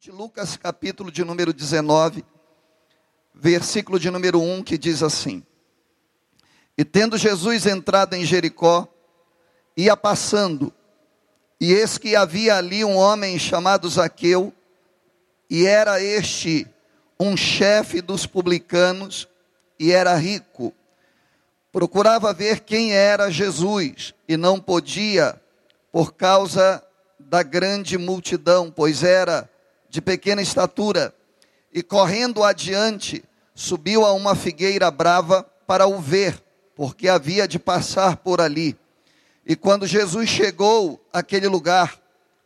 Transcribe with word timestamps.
de 0.00 0.10
Lucas, 0.10 0.56
capítulo 0.56 1.12
de 1.12 1.22
número 1.22 1.52
19, 1.52 2.24
versículo 3.34 4.00
de 4.00 4.10
número 4.10 4.40
1, 4.40 4.62
que 4.62 4.78
diz 4.78 5.02
assim: 5.02 5.44
E 6.74 6.86
tendo 6.86 7.18
Jesus 7.18 7.66
entrado 7.66 8.14
em 8.14 8.24
Jericó, 8.24 8.88
ia 9.76 9.94
passando, 9.94 10.72
e 11.60 11.74
eis 11.74 11.98
que 11.98 12.16
havia 12.16 12.56
ali 12.56 12.82
um 12.82 12.96
homem 12.96 13.38
chamado 13.38 13.90
Zaqueu, 13.90 14.54
e 15.50 15.66
era 15.66 16.02
este 16.02 16.66
um 17.20 17.36
chefe 17.36 18.00
dos 18.00 18.24
publicanos, 18.24 19.28
e 19.78 19.92
era 19.92 20.14
rico. 20.14 20.72
Procurava 21.70 22.32
ver 22.32 22.60
quem 22.60 22.94
era 22.94 23.30
Jesus, 23.30 24.14
e 24.26 24.38
não 24.38 24.58
podia, 24.58 25.38
por 25.92 26.14
causa 26.14 26.82
da 27.18 27.42
grande 27.42 27.98
multidão, 27.98 28.70
pois 28.70 29.02
era 29.02 29.46
de 29.90 30.00
pequena 30.00 30.40
estatura, 30.40 31.12
e 31.72 31.82
correndo 31.82 32.42
adiante, 32.42 33.22
subiu 33.54 34.06
a 34.06 34.12
uma 34.12 34.34
figueira 34.34 34.90
brava 34.90 35.42
para 35.66 35.86
o 35.86 36.00
ver, 36.00 36.40
porque 36.74 37.08
havia 37.08 37.46
de 37.46 37.58
passar 37.58 38.16
por 38.16 38.40
ali. 38.40 38.76
E 39.44 39.56
quando 39.56 39.86
Jesus 39.86 40.28
chegou 40.28 41.04
àquele 41.12 41.48
lugar, 41.48 42.00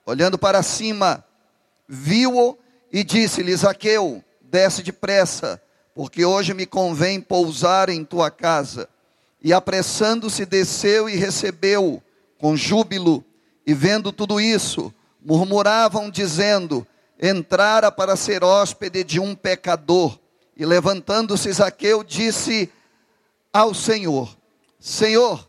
olhando 0.07 0.39
para 0.39 0.63
cima, 0.63 1.25
viu-o 1.87 2.59
e 2.91 3.05
disse-lhe: 3.05 3.55
Zaqueu, 3.55 4.25
desce 4.43 4.83
depressa, 4.83 5.61
porque 5.95 6.25
hoje 6.25 6.55
me 6.55 6.67
convém 6.67 7.21
pousar 7.21 7.89
em 7.89 8.05
tua 8.05 8.31
casa. 8.31 8.89
E 9.43 9.53
apressando-se, 9.53 10.47
desceu 10.47 11.09
e 11.09 11.17
recebeu 11.17 12.03
com 12.39 12.57
júbilo. 12.57 13.23
E 13.67 13.75
vendo 13.75 14.11
tudo 14.11 14.41
isso, 14.41 14.93
murmuravam, 15.23 16.11
dizendo: 16.11 16.87
entrara 17.21 17.91
para 17.91 18.17
ser 18.17 18.43
hóspede 18.43 19.05
de 19.05 19.21
um 19.21 19.35
pecador. 19.35 20.19
E 20.57 20.65
levantando-se 20.65 21.53
Zaqueu, 21.53 22.05
disse 22.05 22.71
ao 23.53 23.75
Senhor: 23.75 24.37
Senhor, 24.79 25.49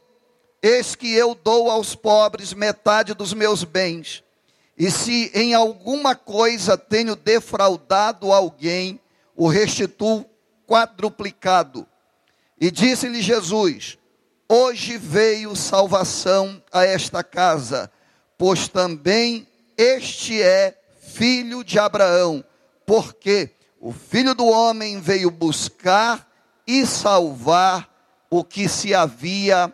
eis 0.61 0.95
que 0.95 1.13
eu 1.13 1.35
dou 1.35 1.69
aos 1.69 1.95
pobres 1.95 2.53
metade 2.53 3.13
dos 3.13 3.33
meus 3.33 3.63
bens. 3.63 4.23
E 4.77 4.91
se 4.91 5.31
em 5.33 5.53
alguma 5.53 6.15
coisa 6.15 6.77
tenho 6.77 7.15
defraudado 7.15 8.31
alguém, 8.31 8.99
o 9.35 9.47
restituo 9.47 10.25
quadruplicado. 10.67 11.87
E 12.59 12.71
disse-lhe 12.71 13.21
Jesus: 13.21 13.97
Hoje 14.49 14.97
veio 14.97 15.55
salvação 15.55 16.61
a 16.71 16.83
esta 16.85 17.23
casa, 17.23 17.91
pois 18.37 18.67
também 18.67 19.47
este 19.77 20.41
é 20.41 20.77
filho 21.15 21.63
de 21.63 21.79
Abraão, 21.79 22.43
porque 22.85 23.51
o 23.79 23.93
filho 23.93 24.35
do 24.35 24.45
homem 24.45 24.99
veio 24.99 25.31
buscar 25.31 26.29
e 26.67 26.85
salvar 26.85 27.89
o 28.29 28.43
que 28.43 28.67
se 28.67 28.93
havia 28.93 29.73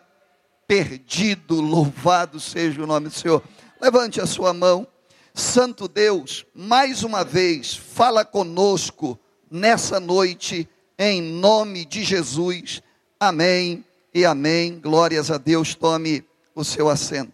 perdido. 0.68 1.60
Louvado 1.60 2.38
seja 2.38 2.82
o 2.82 2.86
nome 2.86 3.08
do 3.08 3.14
Senhor. 3.14 3.42
Levante 3.80 4.20
a 4.20 4.26
sua 4.26 4.54
mão. 4.54 4.86
Santo 5.34 5.88
Deus, 5.88 6.46
mais 6.54 7.02
uma 7.02 7.24
vez, 7.24 7.74
fala 7.74 8.24
conosco 8.24 9.18
nessa 9.50 9.98
noite, 9.98 10.68
em 10.98 11.22
nome 11.22 11.84
de 11.84 12.04
Jesus. 12.04 12.82
Amém 13.18 13.84
e 14.14 14.24
amém. 14.24 14.78
Glórias 14.78 15.30
a 15.30 15.38
Deus. 15.38 15.74
Tome 15.74 16.24
o 16.54 16.62
seu 16.62 16.88
assento, 16.88 17.32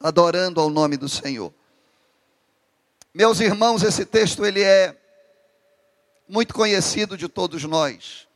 adorando 0.00 0.60
ao 0.60 0.70
nome 0.70 0.96
do 0.96 1.08
Senhor. 1.08 1.52
Meus 3.12 3.40
irmãos, 3.40 3.82
esse 3.82 4.04
texto 4.04 4.46
ele 4.46 4.62
é 4.62 4.96
muito 6.28 6.54
conhecido 6.54 7.16
de 7.16 7.28
todos 7.28 7.64
nós. 7.64 8.28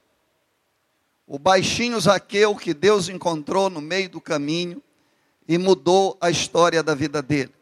O 1.27 1.39
baixinho 1.39 2.01
Zaqueu 2.01 2.57
que 2.57 2.75
Deus 2.75 3.09
encontrou 3.09 3.71
no 3.71 3.81
meio 3.81 4.09
do 4.09 4.21
caminho 4.21 4.83
e 5.47 5.57
mudou 5.57 6.19
a 6.21 6.29
história 6.29 6.83
da 6.83 6.93
vida 6.93 7.23
dele. 7.23 7.55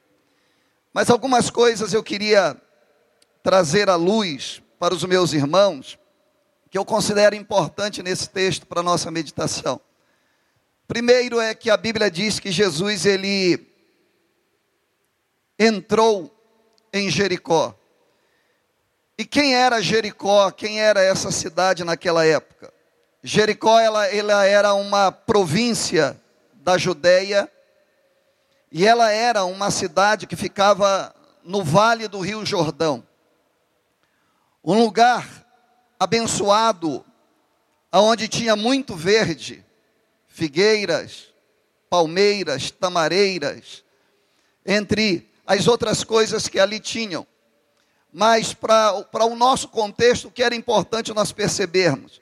Mas 0.90 1.10
algumas 1.10 1.50
coisas 1.50 1.92
eu 1.92 2.02
queria 2.02 2.56
trazer 3.42 3.90
à 3.90 3.94
luz 3.94 4.62
para 4.78 4.94
os 4.94 5.04
meus 5.04 5.34
irmãos, 5.34 5.98
que 6.70 6.78
eu 6.78 6.84
considero 6.84 7.36
importante 7.36 8.02
nesse 8.02 8.30
texto 8.30 8.66
para 8.66 8.80
a 8.80 8.82
nossa 8.84 9.10
meditação. 9.10 9.78
Primeiro 10.88 11.38
é 11.38 11.54
que 11.54 11.68
a 11.68 11.76
Bíblia 11.76 12.10
diz 12.10 12.40
que 12.40 12.50
Jesus 12.50 13.04
ele 13.04 13.70
entrou 15.58 16.34
em 16.92 17.08
Jericó. 17.10 17.74
E 19.16 19.24
quem 19.24 19.54
era 19.54 19.80
Jericó? 19.80 20.50
Quem 20.50 20.80
era 20.80 21.02
essa 21.02 21.30
cidade 21.30 21.84
naquela 21.84 22.26
época? 22.26 22.72
Jericó 23.22 23.78
ela, 23.78 24.06
ela 24.08 24.44
era 24.44 24.74
uma 24.74 25.12
província 25.12 26.20
da 26.54 26.76
Judéia 26.76 27.50
e 28.70 28.86
ela 28.86 29.10
era 29.10 29.44
uma 29.44 29.70
cidade 29.70 30.26
que 30.26 30.34
ficava 30.34 31.14
no 31.44 31.62
vale 31.62 32.08
do 32.08 32.20
Rio 32.20 32.44
Jordão. 32.44 33.06
Um 34.64 34.82
lugar 34.82 35.28
abençoado, 35.98 37.04
onde 37.92 38.28
tinha 38.28 38.56
muito 38.56 38.96
verde, 38.96 39.64
figueiras, 40.26 41.32
palmeiras, 41.90 42.70
tamareiras, 42.70 43.84
entre 44.64 45.31
as 45.46 45.66
outras 45.66 46.04
coisas 46.04 46.48
que 46.48 46.58
ali 46.58 46.80
tinham. 46.80 47.26
Mas 48.12 48.52
para 48.52 49.24
o 49.24 49.36
nosso 49.36 49.68
contexto, 49.68 50.28
o 50.28 50.30
que 50.30 50.42
era 50.42 50.54
importante 50.54 51.14
nós 51.14 51.32
percebermos 51.32 52.20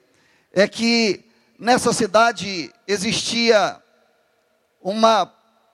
é 0.53 0.67
que 0.67 1.25
nessa 1.59 1.93
cidade 1.93 2.73
existia 2.87 3.81
uma 4.81 5.25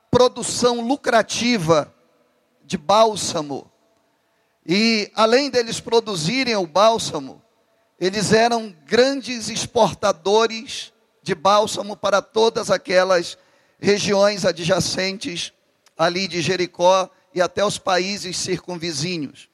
produção 0.10 0.82
lucrativa 0.82 1.94
de 2.64 2.78
bálsamo. 2.78 3.72
E 4.66 5.10
além 5.16 5.50
deles 5.50 5.80
produzirem 5.80 6.56
o 6.56 6.68
bálsamo, 6.68 7.42
eles 8.00 8.34
eram 8.34 8.76
grandes 8.86 9.50
exportadores 9.50 10.92
de 11.24 11.34
bálsamo 11.34 11.96
para 11.96 12.22
todas 12.22 12.70
aquelas 12.70 13.38
regiões 13.80 14.46
adjacentes 14.46 15.54
ali 15.98 16.28
de 16.28 16.42
Jericó 16.42 17.10
e 17.38 17.42
até 17.42 17.64
os 17.64 17.78
países 17.78 18.36
circunvizinhos. 18.36 19.48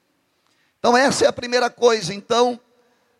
Então 0.78 0.96
essa 0.96 1.26
é 1.26 1.28
a 1.28 1.32
primeira 1.32 1.68
coisa. 1.68 2.14
Então 2.14 2.58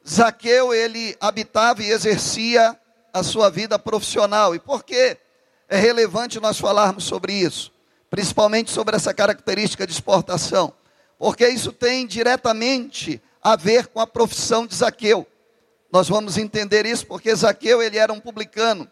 Zaqueu 0.08 0.72
ele 0.72 1.14
habitava 1.20 1.82
e 1.82 1.90
exercia 1.90 2.74
a 3.12 3.22
sua 3.22 3.50
vida 3.50 3.78
profissional. 3.78 4.54
E 4.54 4.58
por 4.58 4.82
que 4.82 5.18
é 5.68 5.76
relevante 5.76 6.40
nós 6.40 6.58
falarmos 6.58 7.04
sobre 7.04 7.34
isso? 7.34 7.70
Principalmente 8.08 8.70
sobre 8.70 8.96
essa 8.96 9.12
característica 9.12 9.86
de 9.86 9.92
exportação. 9.92 10.72
Porque 11.18 11.46
isso 11.46 11.70
tem 11.70 12.06
diretamente 12.06 13.22
a 13.42 13.56
ver 13.56 13.88
com 13.88 14.00
a 14.00 14.06
profissão 14.06 14.66
de 14.66 14.74
Zaqueu. 14.74 15.26
Nós 15.92 16.08
vamos 16.08 16.38
entender 16.38 16.86
isso 16.86 17.06
porque 17.06 17.34
Zaqueu 17.36 17.82
ele 17.82 17.98
era 17.98 18.14
um 18.14 18.18
publicano. 18.18 18.90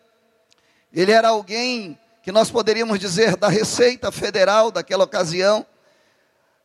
Ele 0.92 1.12
era 1.12 1.30
alguém 1.30 1.98
que 2.22 2.30
nós 2.30 2.50
poderíamos 2.50 2.98
dizer 2.98 3.36
da 3.36 3.48
Receita 3.48 4.12
Federal 4.12 4.70
daquela 4.70 5.04
ocasião, 5.04 5.66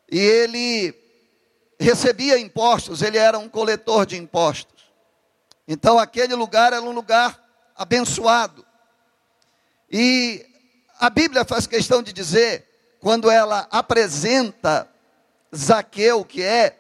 e 0.10 0.20
ele 0.20 0.94
recebia 1.80 2.38
impostos, 2.38 3.02
ele 3.02 3.18
era 3.18 3.38
um 3.40 3.50
coletor 3.50 4.06
de 4.06 4.16
impostos. 4.16 4.86
Então 5.68 5.98
aquele 5.98 6.36
lugar 6.36 6.74
era 6.74 6.82
um 6.82 6.92
lugar 6.92 7.44
abençoado. 7.76 8.66
E 9.92 10.46
a 11.00 11.10
Bíblia 11.10 11.44
faz 11.44 11.66
questão 11.68 12.02
de 12.02 12.14
dizer, 12.14 12.68
quando 13.00 13.30
ela 13.30 13.68
apresenta 13.72 14.88
Zaqueu, 15.56 16.24
que 16.24 16.44
é 16.44 16.78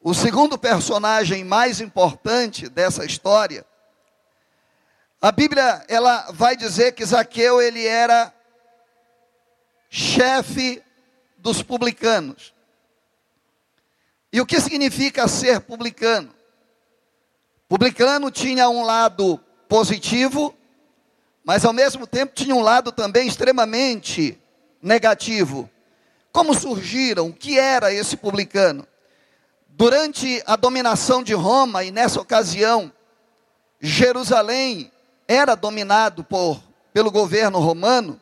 o 0.00 0.14
segundo 0.14 0.56
personagem 0.56 1.42
mais 1.42 1.80
importante 1.80 2.68
dessa 2.68 3.04
história, 3.04 3.66
a 5.20 5.32
Bíblia 5.32 5.84
ela 5.88 6.30
vai 6.32 6.56
dizer 6.56 6.92
que 6.92 7.04
Zaqueu 7.04 7.60
ele 7.60 7.86
era 7.86 8.32
chefe 9.88 10.82
dos 11.38 11.62
publicanos. 11.62 12.54
E 14.32 14.40
o 14.40 14.46
que 14.46 14.60
significa 14.60 15.26
ser 15.26 15.60
publicano? 15.60 16.34
Publicano 17.68 18.30
tinha 18.30 18.68
um 18.68 18.84
lado 18.84 19.40
positivo, 19.68 20.54
mas 21.42 21.64
ao 21.64 21.72
mesmo 21.72 22.06
tempo 22.06 22.34
tinha 22.34 22.54
um 22.54 22.60
lado 22.60 22.92
também 22.92 23.26
extremamente 23.26 24.38
negativo. 24.82 25.70
Como 26.30 26.52
surgiram? 26.52 27.28
O 27.28 27.32
que 27.32 27.58
era 27.58 27.92
esse 27.92 28.16
publicano? 28.16 28.86
Durante 29.68 30.42
a 30.46 30.56
dominação 30.56 31.22
de 31.22 31.32
Roma, 31.32 31.82
e 31.84 31.90
nessa 31.90 32.20
ocasião, 32.20 32.92
Jerusalém 33.80 34.92
era 35.28 35.54
dominado 35.54 36.22
por, 36.24 36.60
pelo 36.92 37.10
governo 37.10 37.58
romano, 37.58 38.20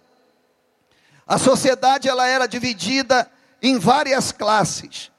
a 1.27 1.39
sociedade 1.39 2.09
ela 2.09 2.27
era 2.27 2.47
dividida 2.47 3.31
em 3.63 3.79
várias 3.79 4.31
classes. 4.31 5.11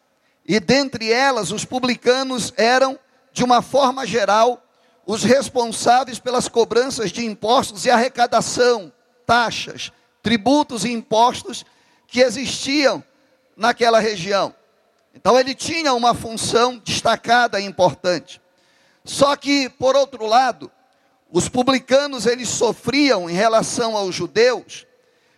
e 0.48 0.60
dentre 0.60 1.12
elas 1.12 1.52
os 1.52 1.66
publicanos 1.66 2.54
eram, 2.56 3.00
de 3.34 3.44
uma 3.44 3.64
forma 3.64 4.06
geral, 4.06 4.64
os 5.06 5.24
responsáveis 5.24 6.20
pelas 6.20 6.48
cobranças 6.48 7.12
de 7.12 7.26
impostos 7.26 7.86
e 7.86 7.90
arrecadação, 7.90 8.94
taxas, 9.26 9.92
tributos 10.22 10.86
e 10.86 10.92
impostos 10.92 11.66
que 12.08 12.22
existiam 12.22 13.04
naquela 13.58 14.00
região. 14.00 14.54
Então 15.14 15.40
ele 15.40 15.56
tinha 15.56 15.94
uma 15.94 16.14
função 16.14 16.78
destacada 16.78 17.60
e 17.60 17.66
importante. 17.66 18.42
Só 19.04 19.36
que, 19.36 19.70
por 19.70 19.96
outro 19.96 20.26
lado, 20.26 20.72
os 21.31 21.50
publicanos 21.50 22.25
eles 22.25 22.50
sofriam 22.50 23.30
em 23.30 23.33
relação 23.33 23.95
aos 23.95 24.16
judeus 24.16 24.86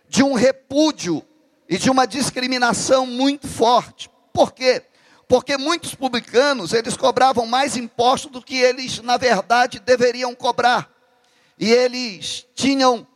de 0.08 0.22
um 0.22 0.34
repúdio 0.34 1.24
e 1.68 1.76
de 1.76 1.90
uma 1.90 2.06
discriminação 2.06 3.06
muito 3.06 3.46
forte. 3.46 4.10
Por 4.32 4.52
quê? 4.52 4.82
Porque 5.26 5.58
muitos 5.58 5.94
publicanos, 5.94 6.72
eles 6.72 6.96
cobravam 6.96 7.46
mais 7.46 7.76
impostos 7.76 8.30
do 8.30 8.42
que 8.42 8.56
eles, 8.56 9.00
na 9.00 9.18
verdade, 9.18 9.78
deveriam 9.78 10.34
cobrar. 10.34 10.90
E 11.58 11.70
eles 11.70 12.46
tinham 12.54 13.06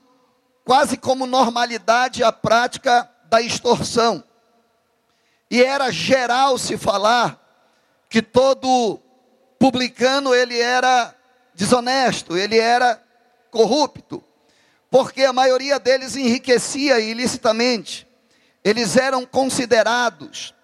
quase 0.65 0.97
como 0.97 1.27
normalidade 1.27 2.23
a 2.23 2.31
prática 2.31 3.09
da 3.25 3.41
extorsão. 3.41 4.23
E 5.51 5.63
era 5.63 5.91
geral 5.91 6.59
se 6.59 6.77
falar 6.77 7.41
que 8.11 8.21
todo 8.21 9.01
publicano 9.59 10.35
ele 10.35 10.59
era 10.61 11.15
desonesto, 11.55 12.37
ele 12.37 12.59
era 12.59 13.03
corrupto, 13.51 14.23
porque 14.91 15.25
a 15.25 15.33
maioria 15.33 15.79
deles 15.79 16.17
enriquecia 16.17 17.01
ilicitamente. 17.01 18.07
Eles 18.65 18.97
eram 18.97 19.27
considerados 19.27 20.55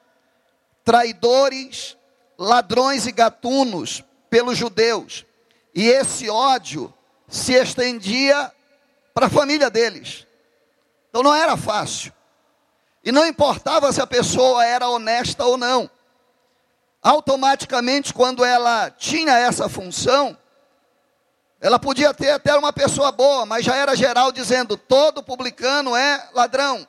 traidores, 0.85 1.97
ladrões 2.39 3.07
e 3.07 3.13
gatunos 3.13 4.03
pelos 4.31 4.57
judeus. 4.57 5.27
E 5.75 5.87
esse 5.87 6.31
ódio 6.31 6.93
se 7.29 7.53
estendia 7.53 8.53
para 9.13 9.27
a 9.27 9.31
família 9.31 9.69
deles. 9.69 10.27
Então 11.09 11.23
não 11.23 11.35
era 11.35 11.57
fácil. 11.57 12.13
E 13.05 13.13
não 13.13 13.27
importava 13.27 13.93
se 13.93 14.01
a 14.01 14.07
pessoa 14.07 14.65
era 14.65 14.89
honesta 14.89 15.45
ou 15.45 15.57
não. 15.57 15.91
Automaticamente, 17.03 18.13
quando 18.13 18.45
ela 18.45 18.91
tinha 18.91 19.39
essa 19.39 19.69
função, 19.69 20.37
ela 21.61 21.79
podia 21.79 22.15
ter 22.15 22.31
até 22.31 22.55
uma 22.57 22.73
pessoa 22.73 23.11
boa, 23.11 23.45
mas 23.45 23.65
já 23.65 23.75
era 23.75 23.97
geral 23.97 24.31
dizendo: 24.31 24.77
todo 24.77 25.23
publicano 25.23 25.97
é 25.97 26.29
ladrão, 26.33 26.87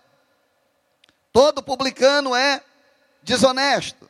todo 1.33 1.63
publicano 1.63 2.35
é 2.35 2.61
desonesto. 3.23 4.09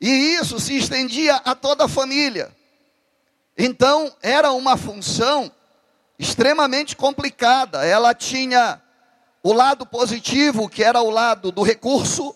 E 0.00 0.08
isso 0.08 0.60
se 0.60 0.76
estendia 0.76 1.36
a 1.36 1.54
toda 1.54 1.86
a 1.86 1.88
família. 1.88 2.54
Então, 3.56 4.14
era 4.22 4.52
uma 4.52 4.76
função 4.76 5.50
extremamente 6.18 6.94
complicada. 6.94 7.84
Ela 7.84 8.14
tinha 8.14 8.80
o 9.42 9.52
lado 9.52 9.84
positivo, 9.84 10.68
que 10.68 10.84
era 10.84 11.00
o 11.00 11.10
lado 11.10 11.50
do 11.50 11.62
recurso, 11.62 12.34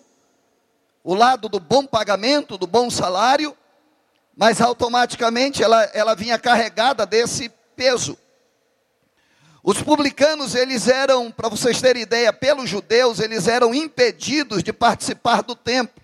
o 1.03 1.13
lado 1.13 1.47
do 1.47 1.59
bom 1.59 1.85
pagamento, 1.85 2.57
do 2.57 2.67
bom 2.67 2.89
salário, 2.89 3.55
mas 4.35 4.61
automaticamente 4.61 5.61
ela, 5.61 5.83
ela 5.93 6.15
vinha 6.15 6.39
carregada 6.39 7.05
desse 7.05 7.49
peso. 7.75 8.17
Os 9.63 9.81
publicanos, 9.81 10.55
eles 10.55 10.87
eram, 10.87 11.31
para 11.31 11.47
vocês 11.47 11.79
terem 11.79 12.01
ideia, 12.01 12.33
pelos 12.33 12.69
judeus, 12.69 13.19
eles 13.19 13.47
eram 13.47 13.73
impedidos 13.73 14.61
de 14.61 14.73
participar 14.73 15.41
do 15.41 15.55
templo. 15.55 16.03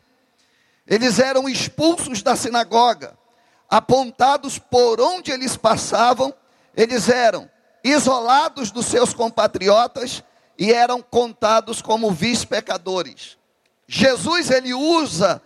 Eles 0.88 1.20
eram 1.20 1.50
expulsos 1.50 2.24
da 2.24 2.36
sinagoga, 2.36 3.18
apontados 3.70 4.58
por 4.58 5.02
onde 5.02 5.32
eles 5.32 5.58
passavam, 5.58 6.34
eles 6.76 7.10
eram 7.10 7.50
isolados 7.84 8.72
dos 8.72 8.86
seus 8.86 9.14
compatriotas 9.14 10.24
e 10.58 10.72
eram 10.72 11.02
contados 11.02 11.82
como 11.82 12.12
vice-pecadores. 12.12 13.38
Jesus, 13.88 14.50
ele 14.52 14.74
usa, 14.74 15.42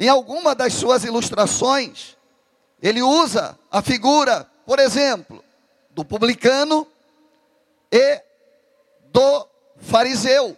em 0.00 0.08
alguma 0.08 0.54
das 0.54 0.72
suas 0.72 1.04
ilustrações, 1.04 2.16
ele 2.82 3.02
usa 3.02 3.58
a 3.70 3.82
figura, 3.82 4.50
por 4.64 4.78
exemplo, 4.78 5.44
do 5.90 6.02
publicano 6.02 6.86
e 7.92 8.22
do 9.12 9.46
fariseu. 9.76 10.56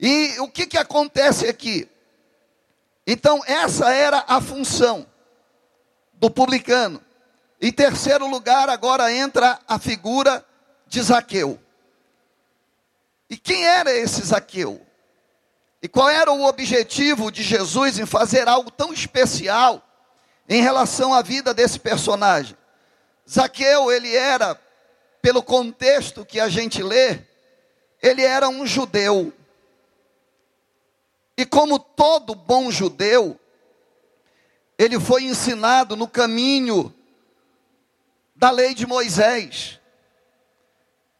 E 0.00 0.36
o 0.40 0.48
que, 0.48 0.66
que 0.66 0.76
acontece 0.76 1.46
aqui? 1.46 1.88
Então, 3.06 3.40
essa 3.46 3.92
era 3.92 4.24
a 4.26 4.40
função 4.40 5.06
do 6.14 6.28
publicano. 6.28 7.00
Em 7.60 7.70
terceiro 7.70 8.26
lugar, 8.26 8.68
agora 8.68 9.12
entra 9.12 9.60
a 9.68 9.78
figura 9.78 10.44
de 10.88 11.00
Zaqueu. 11.00 11.60
E 13.30 13.36
quem 13.36 13.64
era 13.64 13.92
esse 13.92 14.22
Zaqueu? 14.22 14.84
E 15.82 15.88
qual 15.88 16.08
era 16.08 16.30
o 16.30 16.44
objetivo 16.44 17.32
de 17.32 17.42
Jesus 17.42 17.98
em 17.98 18.06
fazer 18.06 18.46
algo 18.46 18.70
tão 18.70 18.92
especial 18.92 19.82
em 20.48 20.62
relação 20.62 21.12
à 21.12 21.20
vida 21.22 21.52
desse 21.52 21.80
personagem? 21.80 22.56
Zaqueu, 23.28 23.90
ele 23.90 24.14
era 24.14 24.54
pelo 25.20 25.42
contexto 25.42 26.24
que 26.24 26.38
a 26.38 26.48
gente 26.48 26.82
lê, 26.82 27.18
ele 28.00 28.22
era 28.22 28.48
um 28.48 28.64
judeu. 28.64 29.32
E 31.36 31.44
como 31.44 31.80
todo 31.80 32.34
bom 32.34 32.70
judeu, 32.70 33.38
ele 34.78 35.00
foi 35.00 35.24
ensinado 35.24 35.96
no 35.96 36.06
caminho 36.06 36.94
da 38.36 38.50
lei 38.50 38.72
de 38.72 38.86
Moisés. 38.86 39.80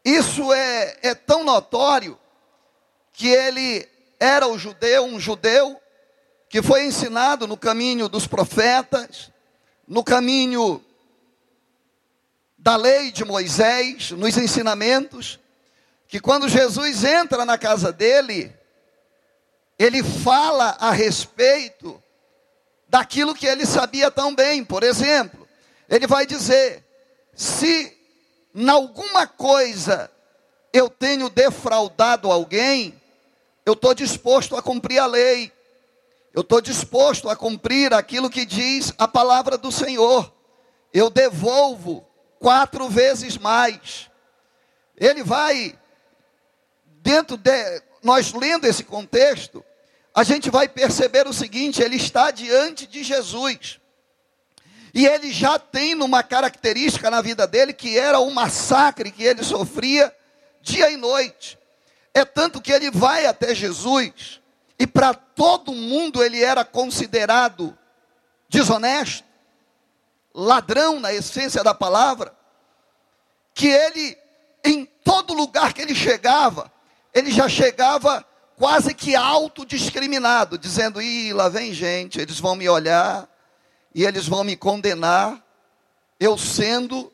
Isso 0.05 0.53
é, 0.53 0.97
é 1.01 1.15
tão 1.15 1.43
notório 1.43 2.17
que 3.11 3.27
ele 3.27 3.89
era 4.23 4.47
o 4.47 4.57
judeu, 4.57 5.03
um 5.03 5.19
judeu, 5.19 5.77
que 6.47 6.61
foi 6.61 6.85
ensinado 6.85 7.45
no 7.45 7.57
caminho 7.57 8.07
dos 8.07 8.25
profetas, 8.25 9.29
no 9.85 10.01
caminho 10.01 10.81
da 12.57 12.77
lei 12.77 13.11
de 13.11 13.25
Moisés, 13.25 14.11
nos 14.11 14.37
ensinamentos, 14.37 15.41
que 16.07 16.21
quando 16.21 16.47
Jesus 16.47 17.03
entra 17.03 17.43
na 17.43 17.57
casa 17.57 17.91
dele, 17.91 18.55
ele 19.77 20.01
fala 20.01 20.77
a 20.79 20.91
respeito 20.91 22.01
daquilo 22.87 23.35
que 23.35 23.45
ele 23.45 23.65
sabia 23.65 24.09
tão 24.09 24.33
bem. 24.33 24.63
Por 24.63 24.83
exemplo, 24.83 25.45
ele 25.89 26.07
vai 26.07 26.25
dizer: 26.25 26.81
se 27.35 27.93
em 28.55 28.69
alguma 28.69 29.27
coisa 29.27 30.09
eu 30.71 30.89
tenho 30.89 31.29
defraudado 31.29 32.31
alguém, 32.31 33.02
eu 33.65 33.73
estou 33.73 33.93
disposto 33.93 34.55
a 34.55 34.61
cumprir 34.61 34.99
a 34.99 35.05
lei, 35.05 35.51
eu 36.33 36.41
estou 36.41 36.59
disposto 36.59 37.29
a 37.29 37.35
cumprir 37.35 37.93
aquilo 37.93 38.29
que 38.29 38.45
diz 38.45 38.93
a 38.97 39.07
palavra 39.07 39.57
do 39.57 39.71
Senhor, 39.71 40.33
eu 40.93 41.09
devolvo 41.09 42.05
quatro 42.39 42.89
vezes 42.89 43.37
mais. 43.37 44.09
Ele 44.97 45.23
vai, 45.23 45.77
dentro 47.01 47.37
de, 47.37 47.81
nós 48.01 48.33
lendo 48.33 48.65
esse 48.65 48.83
contexto, 48.83 49.63
a 50.13 50.23
gente 50.23 50.49
vai 50.49 50.67
perceber 50.67 51.27
o 51.27 51.33
seguinte: 51.33 51.81
ele 51.81 51.95
está 51.95 52.31
diante 52.31 52.85
de 52.85 53.03
Jesus. 53.03 53.79
E 54.93 55.07
ele 55.07 55.33
já 55.33 55.57
tem 55.57 55.95
uma 55.95 56.21
característica 56.21 57.09
na 57.09 57.19
vida 57.19 57.47
dele 57.47 57.73
que 57.73 57.97
era 57.97 58.19
o 58.19 58.29
massacre 58.29 59.11
que 59.11 59.23
ele 59.23 59.43
sofria 59.43 60.15
dia 60.61 60.91
e 60.91 60.97
noite. 60.97 61.57
É 62.13 62.23
tanto 62.23 62.61
que 62.61 62.71
ele 62.71 62.91
vai 62.91 63.25
até 63.25 63.55
Jesus 63.55 64.41
e 64.77 64.85
para 64.85 65.13
todo 65.13 65.73
mundo 65.73 66.23
ele 66.23 66.43
era 66.43 66.63
considerado 66.63 67.77
desonesto, 68.49 69.25
ladrão 70.33 70.99
na 70.99 71.13
essência 71.13 71.63
da 71.63 71.73
palavra, 71.73 72.35
que 73.53 73.67
ele, 73.67 74.17
em 74.63 74.85
todo 74.85 75.33
lugar 75.33 75.73
que 75.73 75.81
ele 75.81 75.95
chegava, 75.95 76.71
ele 77.13 77.31
já 77.31 77.47
chegava 77.47 78.25
quase 78.57 78.93
que 78.93 79.15
autodiscriminado, 79.15 80.57
dizendo: 80.57 81.01
Ih, 81.01 81.33
lá 81.33 81.49
vem 81.49 81.73
gente, 81.73 82.19
eles 82.19 82.39
vão 82.39 82.55
me 82.55 82.67
olhar 82.67 83.27
e 83.93 84.03
eles 84.05 84.27
vão 84.27 84.43
me 84.43 84.55
condenar, 84.55 85.41
eu 86.19 86.37
sendo 86.37 87.11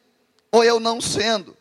ou 0.52 0.64
eu 0.64 0.80
não 0.80 1.02
sendo. 1.02 1.58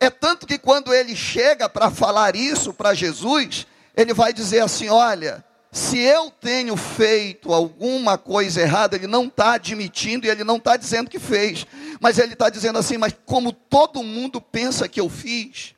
É 0.00 0.10
tanto 0.10 0.46
que 0.46 0.58
quando 0.58 0.94
ele 0.94 1.16
chega 1.16 1.68
para 1.68 1.90
falar 1.90 2.36
isso 2.36 2.72
para 2.72 2.94
Jesus, 2.94 3.66
ele 3.96 4.14
vai 4.14 4.32
dizer 4.32 4.60
assim: 4.60 4.88
Olha, 4.88 5.44
se 5.70 5.98
eu 5.98 6.30
tenho 6.30 6.76
feito 6.76 7.52
alguma 7.52 8.16
coisa 8.16 8.60
errada, 8.60 8.96
ele 8.96 9.06
não 9.06 9.26
está 9.26 9.52
admitindo 9.54 10.26
e 10.26 10.30
ele 10.30 10.42
não 10.42 10.56
está 10.56 10.76
dizendo 10.76 11.10
que 11.10 11.18
fez, 11.18 11.66
mas 12.00 12.18
ele 12.18 12.32
está 12.32 12.48
dizendo 12.48 12.78
assim: 12.78 12.96
mas 12.96 13.14
como 13.26 13.52
todo 13.52 14.02
mundo 14.02 14.40
pensa 14.40 14.88
que 14.88 15.00
eu 15.00 15.08
fiz, 15.08 15.74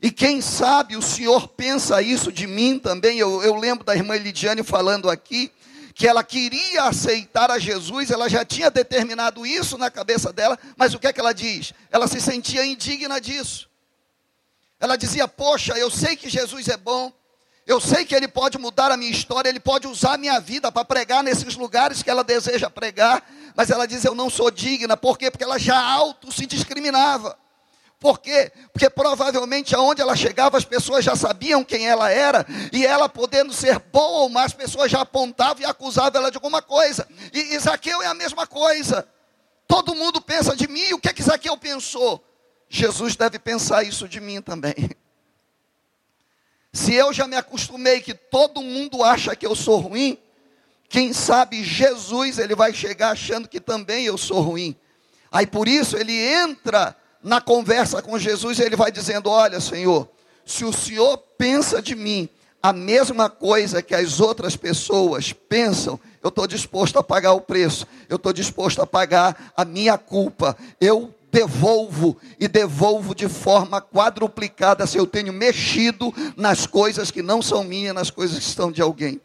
E 0.00 0.10
quem 0.10 0.40
sabe 0.40 0.96
o 0.96 1.02
Senhor 1.02 1.48
pensa 1.48 2.02
isso 2.02 2.30
de 2.30 2.46
mim 2.46 2.78
também. 2.78 3.18
Eu, 3.18 3.42
eu 3.42 3.54
lembro 3.56 3.84
da 3.84 3.96
irmã 3.96 4.16
Lidiane 4.16 4.62
falando 4.62 5.08
aqui 5.08 5.50
que 5.94 6.08
ela 6.08 6.24
queria 6.24 6.82
aceitar 6.82 7.50
a 7.52 7.58
Jesus, 7.58 8.10
ela 8.10 8.28
já 8.28 8.44
tinha 8.44 8.68
determinado 8.68 9.46
isso 9.46 9.78
na 9.78 9.90
cabeça 9.90 10.32
dela, 10.32 10.58
mas 10.76 10.92
o 10.92 10.98
que 10.98 11.06
é 11.06 11.12
que 11.12 11.20
ela 11.20 11.32
diz? 11.32 11.72
Ela 11.90 12.08
se 12.08 12.20
sentia 12.20 12.66
indigna 12.66 13.20
disso. 13.20 13.70
Ela 14.80 14.96
dizia: 14.96 15.28
Poxa, 15.28 15.78
eu 15.78 15.88
sei 15.88 16.16
que 16.16 16.28
Jesus 16.28 16.66
é 16.66 16.76
bom, 16.76 17.12
eu 17.64 17.80
sei 17.80 18.04
que 18.04 18.14
Ele 18.14 18.26
pode 18.26 18.58
mudar 18.58 18.90
a 18.90 18.96
minha 18.96 19.10
história, 19.10 19.48
Ele 19.48 19.60
pode 19.60 19.86
usar 19.86 20.14
a 20.14 20.18
minha 20.18 20.40
vida 20.40 20.72
para 20.72 20.84
pregar 20.84 21.22
nesses 21.22 21.54
lugares 21.54 22.02
que 22.02 22.10
ela 22.10 22.24
deseja 22.24 22.68
pregar, 22.68 23.24
mas 23.54 23.70
ela 23.70 23.86
diz: 23.86 24.04
Eu 24.04 24.16
não 24.16 24.28
sou 24.28 24.50
digna, 24.50 24.96
por 24.96 25.16
quê? 25.16 25.30
Porque 25.30 25.44
ela 25.44 25.58
já 25.58 25.80
auto 25.80 26.32
se 26.32 26.44
discriminava. 26.44 27.38
Por 27.98 28.18
quê? 28.18 28.52
Porque 28.72 28.90
provavelmente 28.90 29.74
aonde 29.74 30.02
ela 30.02 30.14
chegava, 30.14 30.58
as 30.58 30.64
pessoas 30.64 31.04
já 31.04 31.16
sabiam 31.16 31.64
quem 31.64 31.86
ela 31.86 32.10
era, 32.10 32.44
e 32.72 32.84
ela 32.84 33.08
podendo 33.08 33.52
ser 33.52 33.78
boa 33.78 34.22
ou 34.22 34.28
má, 34.28 34.44
as 34.44 34.52
pessoas 34.52 34.90
já 34.90 35.00
apontavam 35.00 35.62
e 35.62 35.64
acusavam 35.64 36.20
ela 36.20 36.30
de 36.30 36.36
alguma 36.36 36.60
coisa. 36.60 37.08
E, 37.32 37.58
Zaqueu 37.58 38.02
é 38.02 38.06
a 38.06 38.14
mesma 38.14 38.46
coisa. 38.46 39.08
Todo 39.66 39.94
mundo 39.94 40.20
pensa 40.20 40.54
de 40.54 40.68
mim, 40.68 40.92
o 40.92 41.00
que 41.00 41.08
é 41.08 41.12
que 41.12 41.22
pensou? 41.56 42.22
Jesus 42.68 43.16
deve 43.16 43.38
pensar 43.38 43.84
isso 43.84 44.08
de 44.08 44.20
mim 44.20 44.42
também. 44.42 44.74
Se 46.72 46.92
eu 46.92 47.12
já 47.12 47.26
me 47.26 47.36
acostumei 47.36 48.00
que 48.00 48.12
todo 48.12 48.60
mundo 48.60 49.02
acha 49.02 49.36
que 49.36 49.46
eu 49.46 49.54
sou 49.54 49.78
ruim, 49.78 50.18
quem 50.88 51.12
sabe 51.12 51.62
Jesus 51.64 52.38
ele 52.38 52.54
vai 52.54 52.74
chegar 52.74 53.10
achando 53.10 53.48
que 53.48 53.60
também 53.60 54.04
eu 54.04 54.18
sou 54.18 54.40
ruim. 54.40 54.76
Aí 55.30 55.46
por 55.46 55.68
isso 55.68 55.96
ele 55.96 56.12
entra 56.12 56.96
na 57.24 57.40
conversa 57.40 58.02
com 58.02 58.18
Jesus, 58.18 58.60
ele 58.60 58.76
vai 58.76 58.92
dizendo: 58.92 59.30
Olha, 59.30 59.58
Senhor, 59.58 60.06
se 60.44 60.62
o 60.62 60.72
Senhor 60.72 61.16
pensa 61.38 61.80
de 61.80 61.94
mim 61.94 62.28
a 62.62 62.70
mesma 62.70 63.30
coisa 63.30 63.82
que 63.82 63.94
as 63.94 64.20
outras 64.20 64.56
pessoas 64.56 65.32
pensam, 65.32 65.98
eu 66.22 66.28
estou 66.28 66.46
disposto 66.46 66.98
a 66.98 67.02
pagar 67.02 67.32
o 67.32 67.40
preço, 67.40 67.86
eu 68.10 68.16
estou 68.16 68.32
disposto 68.32 68.82
a 68.82 68.86
pagar 68.86 69.52
a 69.56 69.64
minha 69.64 69.96
culpa, 69.96 70.54
eu 70.78 71.14
devolvo 71.32 72.16
e 72.38 72.46
devolvo 72.46 73.14
de 73.14 73.28
forma 73.28 73.80
quadruplicada 73.80 74.86
se 74.86 74.98
eu 74.98 75.06
tenho 75.06 75.32
mexido 75.32 76.14
nas 76.36 76.66
coisas 76.66 77.10
que 77.10 77.22
não 77.22 77.40
são 77.40 77.64
minhas, 77.64 77.94
nas 77.94 78.10
coisas 78.10 78.38
que 78.38 78.44
estão 78.44 78.70
de 78.70 78.82
alguém. 78.82 79.20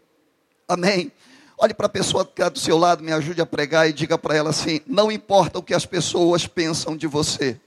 Amém. 0.68 1.12
Olhe 1.58 1.74
para 1.74 1.88
a 1.88 1.90
pessoa 1.90 2.26
que 2.26 2.32
está 2.32 2.48
do 2.48 2.60
seu 2.60 2.78
lado, 2.78 3.04
me 3.04 3.12
ajude 3.12 3.42
a 3.42 3.46
pregar 3.46 3.90
e 3.90 3.94
diga 3.94 4.18
para 4.18 4.36
ela 4.36 4.52
assim: 4.52 4.80
não 4.88 5.12
importa 5.12 5.60
o 5.60 5.64
que 5.64 5.74
as 5.74 5.86
pessoas 5.86 6.48
pensam 6.48 6.96
de 6.96 7.06
você. 7.06 7.60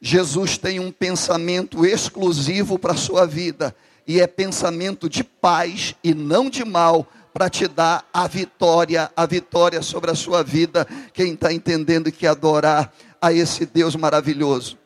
Jesus 0.00 0.56
tem 0.56 0.80
um 0.80 0.90
pensamento 0.90 1.84
exclusivo 1.84 2.78
para 2.78 2.92
a 2.92 2.96
sua 2.96 3.26
vida, 3.26 3.74
e 4.06 4.20
é 4.20 4.26
pensamento 4.26 5.08
de 5.08 5.22
paz 5.22 5.94
e 6.02 6.14
não 6.14 6.48
de 6.48 6.64
mal, 6.64 7.06
para 7.32 7.48
te 7.48 7.68
dar 7.68 8.08
a 8.12 8.26
vitória, 8.26 9.10
a 9.14 9.24
vitória 9.24 9.82
sobre 9.82 10.10
a 10.10 10.14
sua 10.14 10.42
vida. 10.42 10.86
Quem 11.12 11.34
está 11.34 11.52
entendendo 11.52 12.10
que 12.10 12.26
adorar 12.26 12.92
a 13.20 13.32
esse 13.32 13.66
Deus 13.66 13.94
maravilhoso. 13.94 14.78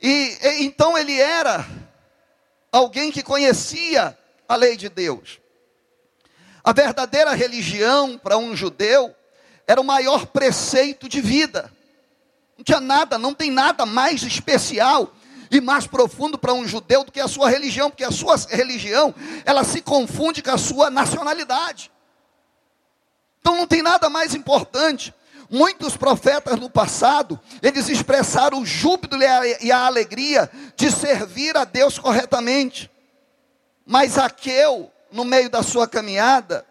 E, 0.00 0.36
e 0.40 0.64
então 0.64 0.96
ele 0.96 1.18
era 1.18 1.66
alguém 2.70 3.10
que 3.10 3.22
conhecia 3.22 4.16
a 4.48 4.56
lei 4.56 4.76
de 4.76 4.88
Deus. 4.88 5.40
A 6.62 6.72
verdadeira 6.72 7.32
religião 7.34 8.16
para 8.18 8.36
um 8.36 8.54
judeu 8.54 9.14
era 9.66 9.80
o 9.80 9.84
maior 9.84 10.26
preceito 10.26 11.08
de 11.08 11.20
vida. 11.20 11.72
Não 12.62 12.64
tinha 12.64 12.80
nada, 12.80 13.18
não 13.18 13.34
tem 13.34 13.50
nada 13.50 13.84
mais 13.84 14.22
especial 14.22 15.12
e 15.50 15.60
mais 15.60 15.84
profundo 15.84 16.38
para 16.38 16.54
um 16.54 16.66
judeu 16.66 17.02
do 17.02 17.10
que 17.10 17.18
a 17.18 17.26
sua 17.26 17.50
religião, 17.50 17.90
porque 17.90 18.04
a 18.04 18.12
sua 18.12 18.36
religião, 18.36 19.12
ela 19.44 19.64
se 19.64 19.80
confunde 19.80 20.40
com 20.40 20.52
a 20.52 20.56
sua 20.56 20.88
nacionalidade. 20.88 21.90
Então 23.40 23.56
não 23.56 23.66
tem 23.66 23.82
nada 23.82 24.08
mais 24.08 24.32
importante. 24.32 25.12
Muitos 25.50 25.96
profetas 25.96 26.56
no 26.60 26.70
passado, 26.70 27.38
eles 27.60 27.88
expressaram 27.88 28.60
o 28.60 28.64
júbilo 28.64 29.20
e 29.60 29.72
a 29.72 29.84
alegria 29.84 30.48
de 30.76 30.88
servir 30.92 31.56
a 31.56 31.64
Deus 31.64 31.98
corretamente. 31.98 32.88
Mas 33.84 34.16
Aqueu, 34.16 34.88
no 35.10 35.24
meio 35.24 35.50
da 35.50 35.64
sua 35.64 35.88
caminhada, 35.88 36.64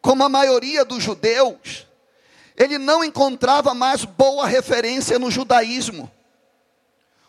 como 0.00 0.22
a 0.22 0.28
maioria 0.28 0.84
dos 0.84 1.02
judeus, 1.02 1.84
ele 2.56 2.78
não 2.78 3.04
encontrava 3.04 3.74
mais 3.74 4.04
boa 4.04 4.46
referência 4.46 5.18
no 5.18 5.30
judaísmo. 5.30 6.10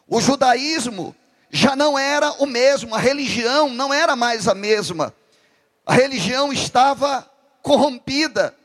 O 0.07 0.21
judaísmo 0.21 1.15
já 1.49 1.75
não 1.75 1.97
era 1.97 2.31
o 2.33 2.45
mesmo, 2.45 2.93
a 2.93 2.99
religião 2.99 3.69
não 3.69 3.93
era 3.93 4.15
mais 4.15 4.47
a 4.47 4.53
mesma. 4.53 5.13
A 5.85 5.93
religião 5.93 6.53
estava 6.53 7.29
corrompida. 7.61 8.55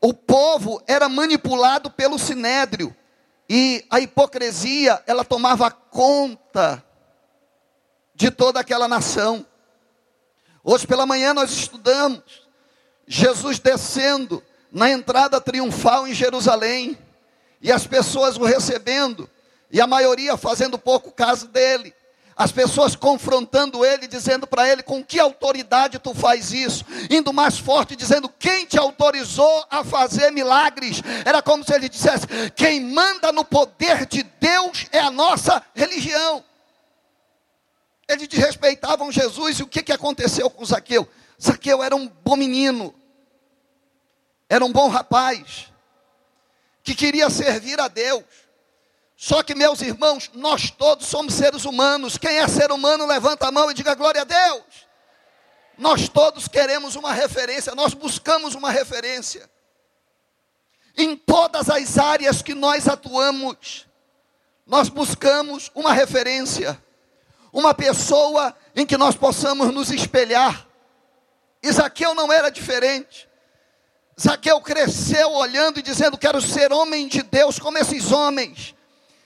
O 0.00 0.12
povo 0.12 0.82
era 0.86 1.08
manipulado 1.08 1.90
pelo 1.90 2.18
sinédrio 2.18 2.94
e 3.48 3.84
a 3.90 4.00
hipocrisia, 4.00 5.02
ela 5.06 5.24
tomava 5.24 5.70
conta 5.70 6.82
de 8.14 8.30
toda 8.30 8.60
aquela 8.60 8.88
nação. 8.88 9.46
Hoje 10.62 10.86
pela 10.86 11.06
manhã 11.06 11.34
nós 11.34 11.50
estudamos 11.50 12.22
Jesus 13.06 13.58
descendo 13.58 14.42
na 14.74 14.90
entrada 14.90 15.40
triunfal 15.40 16.08
em 16.08 16.12
Jerusalém, 16.12 16.98
e 17.62 17.70
as 17.70 17.86
pessoas 17.86 18.36
o 18.36 18.42
recebendo, 18.44 19.30
e 19.70 19.80
a 19.80 19.86
maioria 19.86 20.36
fazendo 20.36 20.76
pouco 20.76 21.12
caso 21.12 21.46
dele. 21.46 21.94
As 22.36 22.50
pessoas 22.50 22.96
confrontando 22.96 23.84
ele, 23.84 24.08
dizendo 24.08 24.44
para 24.44 24.68
ele: 24.68 24.82
com 24.82 25.04
que 25.04 25.20
autoridade 25.20 26.00
tu 26.00 26.12
faz 26.12 26.52
isso? 26.52 26.84
Indo 27.08 27.32
mais 27.32 27.56
forte, 27.56 27.94
dizendo: 27.94 28.28
quem 28.28 28.66
te 28.66 28.76
autorizou 28.76 29.64
a 29.70 29.84
fazer 29.84 30.32
milagres? 30.32 31.00
Era 31.24 31.40
como 31.40 31.62
se 31.62 31.72
ele 31.72 31.88
dissesse: 31.88 32.26
quem 32.56 32.80
manda 32.80 33.30
no 33.30 33.44
poder 33.44 34.04
de 34.06 34.24
Deus 34.24 34.86
é 34.90 34.98
a 34.98 35.12
nossa 35.12 35.62
religião. 35.76 36.44
Eles 38.08 38.26
desrespeitavam 38.26 39.12
Jesus, 39.12 39.60
e 39.60 39.62
o 39.62 39.68
que, 39.68 39.84
que 39.84 39.92
aconteceu 39.92 40.50
com 40.50 40.64
Zaqueu? 40.64 41.08
Zaqueu 41.40 41.82
era 41.82 41.94
um 41.94 42.08
bom 42.08 42.34
menino, 42.34 42.92
era 44.48 44.64
um 44.64 44.72
bom 44.72 44.88
rapaz, 44.88 45.72
que 46.82 46.94
queria 46.94 47.30
servir 47.30 47.80
a 47.80 47.88
Deus. 47.88 48.24
Só 49.16 49.42
que, 49.42 49.54
meus 49.54 49.80
irmãos, 49.80 50.30
nós 50.34 50.70
todos 50.70 51.06
somos 51.06 51.34
seres 51.34 51.64
humanos. 51.64 52.18
Quem 52.18 52.38
é 52.38 52.48
ser 52.48 52.70
humano, 52.70 53.06
levanta 53.06 53.48
a 53.48 53.52
mão 53.52 53.70
e 53.70 53.74
diga 53.74 53.94
glória 53.94 54.22
a 54.22 54.24
Deus. 54.24 54.84
Nós 55.78 56.08
todos 56.08 56.46
queremos 56.46 56.94
uma 56.94 57.12
referência, 57.12 57.74
nós 57.74 57.94
buscamos 57.94 58.54
uma 58.54 58.70
referência. 58.70 59.48
Em 60.96 61.16
todas 61.16 61.68
as 61.68 61.98
áreas 61.98 62.42
que 62.42 62.54
nós 62.54 62.86
atuamos, 62.86 63.86
nós 64.66 64.88
buscamos 64.88 65.70
uma 65.74 65.92
referência, 65.92 66.80
uma 67.52 67.74
pessoa 67.74 68.54
em 68.76 68.86
que 68.86 68.96
nós 68.96 69.16
possamos 69.16 69.72
nos 69.72 69.90
espelhar. 69.90 70.66
Isaqueu 71.62 72.14
não 72.14 72.32
era 72.32 72.50
diferente. 72.50 73.28
Zaqueu 74.20 74.60
cresceu 74.60 75.32
olhando 75.32 75.78
e 75.78 75.82
dizendo: 75.82 76.16
Quero 76.16 76.40
ser 76.40 76.72
homem 76.72 77.08
de 77.08 77.22
Deus 77.22 77.58
como 77.58 77.78
esses 77.78 78.12
homens, 78.12 78.74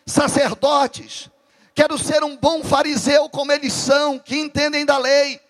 sacerdotes. 0.07 1.31
Quero 1.75 1.99
ser 1.99 2.25
um 2.25 2.37
bom 2.37 2.65
fariseu 2.65 3.29
como 3.29 3.53
eles 3.53 3.73
são, 3.73 4.19
que 4.19 4.37
entendem 4.37 4.85
da 4.85 4.99
lei. 4.99 5.41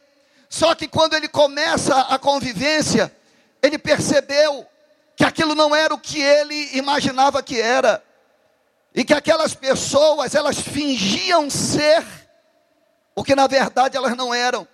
Só 0.49 0.75
que 0.75 0.89
quando 0.89 1.15
ele 1.15 1.29
começa 1.29 2.01
a 2.03 2.19
convivência, 2.19 3.13
ele 3.63 3.79
percebeu 3.79 4.67
que 5.17 5.25
aquilo 5.25 5.55
não 5.55 5.75
era 5.75 5.95
o 5.95 5.99
que 5.99 6.21
ele 6.21 6.77
imaginava 6.77 7.43
que 7.43 7.61
era. 7.61 8.03
E 8.95 9.05
que 9.05 9.15
aquelas 9.15 9.55
pessoas, 9.55 10.35
elas 10.35 10.59
fingiam 10.59 11.49
ser 11.49 12.05
o 13.15 13.23
que 13.23 13.35
na 13.35 13.47
verdade 13.47 13.97
elas 13.97 14.17
não 14.17 14.35
eram. 14.35 14.67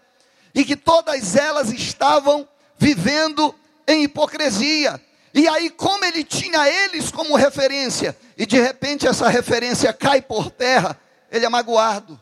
E 0.54 0.64
que 0.64 0.76
todas 0.76 1.36
elas 1.36 1.70
estavam 1.70 2.48
vivendo 2.78 3.54
em 3.86 4.04
hipocrisia. 4.04 5.00
E 5.32 5.48
aí, 5.48 5.68
como 5.70 6.04
ele 6.04 6.22
tinha 6.22 6.68
eles 6.68 7.10
como 7.10 7.34
referência, 7.36 8.16
e 8.36 8.46
de 8.46 8.60
repente 8.60 9.06
essa 9.06 9.28
referência 9.28 9.92
cai 9.92 10.22
por 10.22 10.50
terra, 10.50 10.98
ele 11.30 11.44
é 11.44 11.48
magoado, 11.48 12.20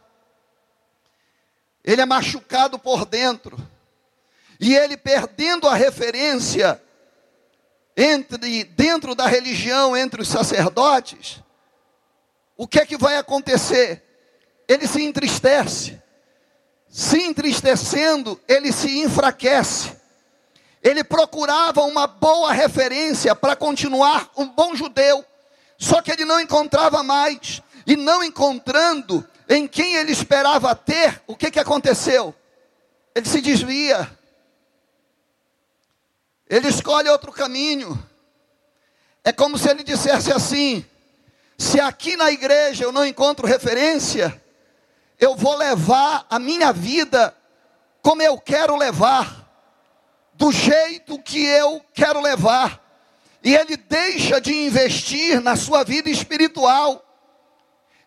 ele 1.85 2.01
é 2.01 2.07
machucado 2.07 2.79
por 2.79 3.05
dentro, 3.05 3.59
e 4.59 4.75
ele 4.75 4.97
perdendo 4.97 5.69
a 5.69 5.75
referência 5.75 6.81
entre 7.95 8.65
dentro 8.65 9.15
da 9.15 9.27
religião, 9.27 9.95
entre 9.95 10.23
os 10.23 10.29
sacerdotes, 10.29 11.43
o 12.57 12.67
que 12.67 12.79
é 12.79 12.87
que 12.87 12.97
vai 12.97 13.17
acontecer? 13.17 14.03
Ele 14.69 14.87
se 14.87 15.03
entristece, 15.03 16.01
se 16.89 17.21
entristecendo, 17.21 18.41
ele 18.49 18.73
se 18.73 19.01
enfraquece. 19.01 20.01
Ele 20.83 21.05
procurava 21.05 21.83
uma 21.83 22.07
boa 22.07 22.53
referência 22.53 23.35
para 23.35 23.55
continuar 23.55 24.31
um 24.37 24.47
bom 24.47 24.75
judeu, 24.75 25.25
só 25.79 26.03
que 26.03 26.11
ele 26.11 26.25
não 26.25 26.41
encontrava 26.41 27.03
mais, 27.03 27.63
e 27.87 27.97
não 27.97 28.23
encontrando, 28.23 29.27
em 29.49 29.67
quem 29.67 29.95
ele 29.95 30.13
esperava 30.13 30.75
ter, 30.75 31.23
o 31.27 31.37
que, 31.37 31.51
que 31.51 31.61
aconteceu? 31.61 32.35
Ele 33.15 33.29
se 33.29 33.41
desvia. 33.41 34.11
Ele 36.49 36.69
escolhe 36.69 37.09
outro 37.09 37.33
caminho. 37.33 38.01
É 39.25 39.33
como 39.33 39.57
se 39.59 39.69
ele 39.69 39.83
dissesse 39.83 40.33
assim: 40.33 40.85
se 41.57 41.81
aqui 41.81 42.17
na 42.17 42.31
igreja 42.31 42.85
eu 42.85 42.93
não 42.93 43.07
encontro 43.07 43.47
referência, 43.47 44.43
eu 45.19 45.37
vou 45.37 45.57
levar 45.57 46.27
a 46.29 46.39
minha 46.39 46.73
vida 46.73 47.35
como 48.03 48.21
eu 48.21 48.37
quero 48.39 48.77
levar, 48.77 49.42
do 50.43 50.51
jeito 50.51 51.21
que 51.21 51.41
eu 51.41 51.81
quero 51.95 52.21
levar. 52.21 52.83
E 53.45 53.55
ele 53.55 53.77
deixa 53.77 54.41
de 54.41 54.53
investir 54.53 55.41
na 55.41 55.55
sua 55.55 55.85
vida 55.85 56.11
espiritual. 56.11 57.01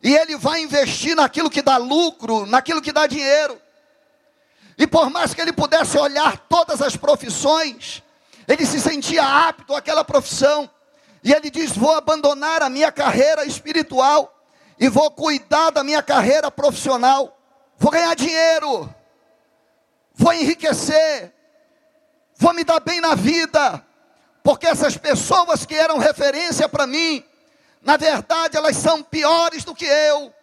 E 0.04 0.14
ele 0.14 0.36
vai 0.36 0.60
investir 0.60 1.16
naquilo 1.16 1.50
que 1.50 1.62
dá 1.62 1.78
lucro, 1.78 2.46
naquilo 2.46 2.82
que 2.82 2.92
dá 2.92 3.08
dinheiro. 3.08 3.58
E 4.78 4.86
por 4.86 5.10
mais 5.10 5.34
que 5.34 5.40
ele 5.40 5.54
pudesse 5.54 5.98
olhar 5.98 6.38
todas 6.50 6.82
as 6.82 6.98
profissões, 6.98 8.04
ele 8.46 8.66
se 8.66 8.82
sentia 8.82 9.24
apto 9.24 9.74
àquela 9.74 10.04
profissão. 10.04 10.70
E 11.24 11.32
ele 11.32 11.50
diz: 11.50 11.72
Vou 11.72 11.94
abandonar 11.94 12.62
a 12.62 12.70
minha 12.70 12.92
carreira 12.92 13.46
espiritual 13.46 14.46
e 14.78 14.90
vou 14.90 15.10
cuidar 15.10 15.70
da 15.70 15.86
minha 15.86 16.04
carreira 16.04 16.52
profissional. 16.52 17.40
Vou 17.78 17.94
ganhar 17.94 18.14
dinheiro, 18.14 18.94
vou 20.14 20.34
enriquecer, 20.34 21.35
vou 22.38 22.54
me 22.54 22.64
dar 22.64 22.80
bem 22.80 23.02
na 23.02 23.16
vida, 23.16 23.84
porque 24.44 24.68
essas 24.68 24.98
pessoas 24.98 25.66
que 25.66 25.76
eram 25.76 25.98
referência 25.98 26.68
para 26.70 26.86
mim, 26.86 27.24
na 27.82 27.98
verdade 27.98 28.58
elas 28.58 28.78
são 28.78 29.02
piores 29.02 29.64
do 29.64 29.76
que 29.76 29.86
eu 29.86 30.34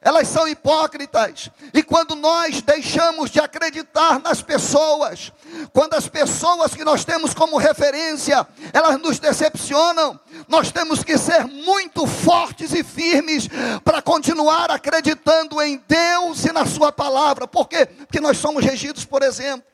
elas 0.00 0.28
são 0.28 0.46
hipócritas. 0.46 1.50
E 1.74 1.82
quando 1.82 2.14
nós 2.14 2.62
deixamos 2.62 3.30
de 3.30 3.40
acreditar 3.40 4.20
nas 4.20 4.40
pessoas, 4.40 5.32
quando 5.72 5.94
as 5.94 6.08
pessoas 6.08 6.74
que 6.74 6.84
nós 6.84 7.04
temos 7.04 7.34
como 7.34 7.56
referência, 7.56 8.46
elas 8.72 9.00
nos 9.00 9.18
decepcionam, 9.18 10.18
nós 10.46 10.70
temos 10.70 11.02
que 11.02 11.18
ser 11.18 11.46
muito 11.46 12.06
fortes 12.06 12.72
e 12.72 12.84
firmes 12.84 13.48
para 13.84 14.00
continuar 14.00 14.70
acreditando 14.70 15.60
em 15.60 15.82
Deus 15.88 16.44
e 16.44 16.52
na 16.52 16.64
Sua 16.64 16.92
palavra. 16.92 17.48
Por 17.48 17.68
quê? 17.68 17.86
Porque 17.86 18.20
nós 18.20 18.38
somos 18.38 18.64
regidos, 18.64 19.04
por 19.04 19.22
exemplo. 19.22 19.66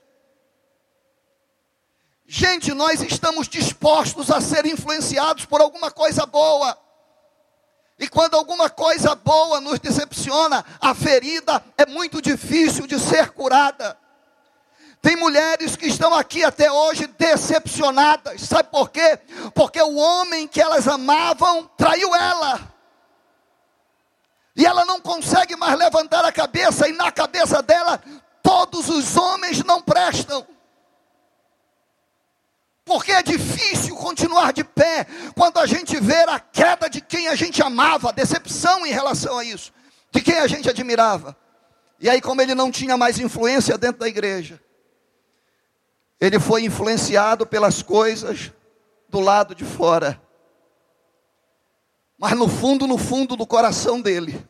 Gente, 2.37 2.75
nós 2.75 3.01
estamos 3.01 3.47
dispostos 3.47 4.29
a 4.29 4.41
ser 4.41 4.67
influenciados 4.67 5.45
por 5.45 5.61
alguma 5.61 5.89
coisa 5.89 6.27
boa. 6.27 6.77
E 7.97 8.09
quando 8.09 8.35
alguma 8.35 8.69
coisa 8.69 9.15
boa 9.15 9.61
nos 9.61 9.79
decepciona, 9.79 10.65
a 10.81 10.93
ferida 10.97 11.65
é 11.79 11.87
muito 11.87 12.21
difícil 12.21 12.89
de 12.89 12.99
ser 12.99 13.31
curada. 13.31 13.97
Tem 15.01 15.15
mulheres 15.15 15.77
que 15.77 15.87
estão 15.87 16.13
aqui 16.13 16.43
até 16.43 16.73
hoje 16.73 17.07
decepcionadas. 17.07 18.41
Sabe 18.41 18.69
por 18.69 18.91
quê? 18.91 19.17
Porque 19.55 19.81
o 19.81 19.95
homem 19.95 20.49
que 20.49 20.61
elas 20.61 20.89
amavam 20.89 21.71
traiu 21.77 22.13
ela. 22.17 22.61
E 24.57 24.67
ela 24.67 24.85
não 24.85 25.01
consegue 25.01 25.55
mais 25.55 25.79
levantar 25.79 26.25
a 26.25 26.33
cabeça, 26.33 26.89
e 26.89 26.93
na 26.93 27.13
cabeça 27.13 27.63
dela, 27.63 28.03
todos 28.43 28.89
os 28.89 29.17
homens 29.17 29.63
não 29.63 29.81
prestam. 29.81 30.45
Porque 32.85 33.13
é 33.13 33.23
difícil 33.23 33.97
continuar 33.97 34.53
de 34.53 34.63
pé 34.63 35.07
quando 35.35 35.59
a 35.59 35.67
gente 35.67 35.99
vê 35.99 36.23
a 36.29 36.39
queda 36.39 36.89
de 36.89 37.01
quem 37.01 37.29
a 37.29 37.35
gente 37.35 37.63
amava, 37.63 38.11
a 38.11 38.13
decepção 38.13 38.85
em 38.85 38.91
relação 38.93 39.39
a 39.39 39.45
isso, 39.45 39.73
de 40.13 40.21
quem 40.21 40.39
a 40.39 40.47
gente 40.47 40.69
admirava. 40.69 41.37
E 41.99 42.09
aí, 42.11 42.21
como 42.21 42.43
ele 42.43 42.55
não 42.55 42.71
tinha 42.71 42.97
mais 42.97 43.19
influência 43.19 43.79
dentro 43.79 44.01
da 44.01 44.09
igreja, 44.09 44.61
ele 46.21 46.39
foi 46.39 46.65
influenciado 46.65 47.47
pelas 47.47 47.83
coisas 47.83 48.53
do 49.09 49.21
lado 49.21 49.55
de 49.55 49.65
fora. 49.65 50.21
Mas 52.19 52.33
no 52.33 52.49
fundo, 52.49 52.87
no 52.87 52.99
fundo 52.99 53.37
do 53.37 53.47
coração 53.47 54.01
dele, 54.01 54.47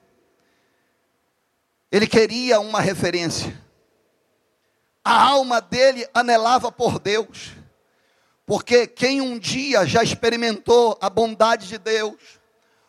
ele 1.90 2.06
queria 2.06 2.58
uma 2.58 2.80
referência. 2.80 3.56
A 5.04 5.22
alma 5.22 5.60
dele 5.60 6.08
anelava 6.12 6.72
por 6.72 6.98
Deus. 6.98 7.52
Porque 8.46 8.86
quem 8.86 9.20
um 9.20 9.38
dia 9.38 9.86
já 9.86 10.02
experimentou 10.02 10.98
a 11.00 11.08
bondade 11.08 11.66
de 11.66 11.78
Deus, 11.78 12.16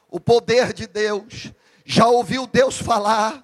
o 0.10 0.20
poder 0.20 0.74
de 0.74 0.86
Deus, 0.86 1.52
já 1.86 2.08
ouviu 2.08 2.46
Deus 2.46 2.78
falar, 2.78 3.44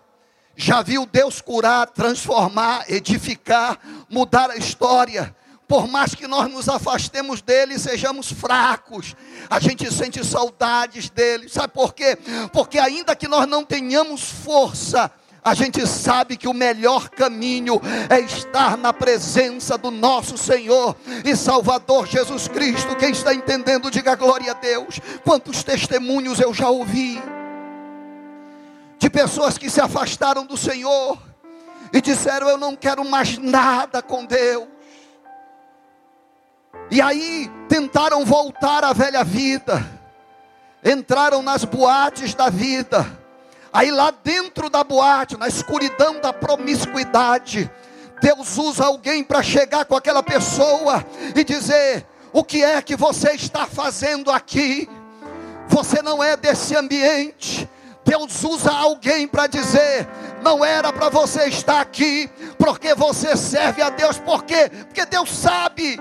já 0.55 0.81
viu 0.81 1.05
Deus 1.05 1.39
curar, 1.39 1.87
transformar, 1.87 2.85
edificar, 2.91 3.79
mudar 4.09 4.49
a 4.51 4.57
história. 4.57 5.35
Por 5.67 5.87
mais 5.87 6.13
que 6.13 6.27
nós 6.27 6.51
nos 6.51 6.67
afastemos 6.67 7.41
dele, 7.41 7.79
sejamos 7.79 8.29
fracos, 8.29 9.15
a 9.49 9.57
gente 9.57 9.89
sente 9.93 10.21
saudades 10.25 11.09
dele. 11.09 11.47
Sabe 11.47 11.73
por 11.73 11.93
quê? 11.93 12.17
Porque 12.51 12.77
ainda 12.77 13.15
que 13.15 13.27
nós 13.27 13.47
não 13.47 13.63
tenhamos 13.63 14.29
força, 14.29 15.09
a 15.43 15.55
gente 15.55 15.85
sabe 15.87 16.37
que 16.37 16.47
o 16.47 16.53
melhor 16.53 17.09
caminho 17.09 17.81
é 18.09 18.19
estar 18.19 18.77
na 18.77 18.93
presença 18.93 19.75
do 19.75 19.89
nosso 19.89 20.37
Senhor 20.37 20.95
e 21.25 21.35
Salvador 21.35 22.05
Jesus 22.05 22.47
Cristo. 22.47 22.95
Quem 22.95 23.09
está 23.09 23.33
entendendo, 23.33 23.89
diga 23.89 24.13
glória 24.15 24.51
a 24.51 24.53
Deus. 24.53 24.99
Quantos 25.23 25.63
testemunhos 25.63 26.39
eu 26.39 26.53
já 26.53 26.69
ouvi 26.69 27.21
de 28.99 29.09
pessoas 29.09 29.57
que 29.57 29.67
se 29.67 29.81
afastaram 29.81 30.45
do 30.45 30.55
Senhor 30.55 31.17
e 31.91 31.99
disseram: 32.01 32.47
Eu 32.47 32.57
não 32.57 32.75
quero 32.75 33.03
mais 33.03 33.39
nada 33.39 33.99
com 33.99 34.23
Deus. 34.25 34.67
E 36.91 37.01
aí 37.01 37.49
tentaram 37.67 38.23
voltar 38.23 38.83
à 38.83 38.93
velha 38.93 39.23
vida, 39.23 39.83
entraram 40.85 41.41
nas 41.41 41.65
boates 41.65 42.35
da 42.35 42.49
vida 42.49 43.20
Aí 43.73 43.89
lá 43.89 44.11
dentro 44.11 44.69
da 44.69 44.83
boate, 44.83 45.37
na 45.37 45.47
escuridão 45.47 46.19
da 46.19 46.33
promiscuidade, 46.33 47.71
Deus 48.21 48.57
usa 48.57 48.85
alguém 48.85 49.23
para 49.23 49.41
chegar 49.41 49.85
com 49.85 49.95
aquela 49.95 50.21
pessoa 50.21 51.05
e 51.35 51.43
dizer: 51.43 52.05
O 52.33 52.43
que 52.43 52.63
é 52.63 52.81
que 52.81 52.95
você 52.95 53.31
está 53.31 53.65
fazendo 53.65 54.29
aqui? 54.29 54.89
Você 55.69 56.01
não 56.01 56.21
é 56.21 56.35
desse 56.35 56.75
ambiente. 56.75 57.67
Deus 58.03 58.43
usa 58.43 58.71
alguém 58.71 59.25
para 59.25 59.47
dizer: 59.47 60.05
não 60.43 60.65
era 60.65 60.91
para 60.91 61.07
você 61.07 61.45
estar 61.47 61.79
aqui, 61.79 62.29
porque 62.57 62.93
você 62.93 63.37
serve 63.37 63.81
a 63.81 63.89
Deus, 63.89 64.19
por 64.19 64.43
quê? 64.43 64.69
Porque 64.87 65.05
Deus 65.05 65.31
sabe. 65.31 65.97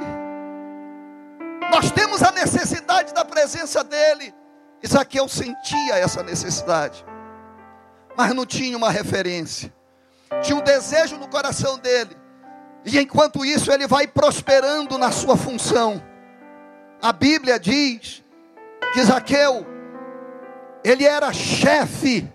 Nós 1.70 1.92
temos 1.92 2.20
a 2.20 2.32
necessidade 2.32 3.14
da 3.14 3.24
presença 3.24 3.84
dEle. 3.84 4.34
eu 5.14 5.28
sentia 5.28 5.98
essa 5.98 6.22
necessidade 6.24 7.04
mas 8.16 8.34
não 8.34 8.46
tinha 8.46 8.76
uma 8.76 8.90
referência. 8.90 9.72
Tinha 10.42 10.56
um 10.56 10.62
desejo 10.62 11.16
no 11.16 11.28
coração 11.28 11.78
dele. 11.78 12.16
E 12.84 12.98
enquanto 12.98 13.44
isso, 13.44 13.70
ele 13.72 13.86
vai 13.86 14.06
prosperando 14.06 14.96
na 14.96 15.10
sua 15.10 15.36
função. 15.36 16.02
A 17.02 17.12
Bíblia 17.12 17.58
diz 17.58 18.22
que 18.92 19.02
Zaqueu, 19.02 19.66
ele 20.82 21.04
era 21.04 21.32
chefe 21.32 22.30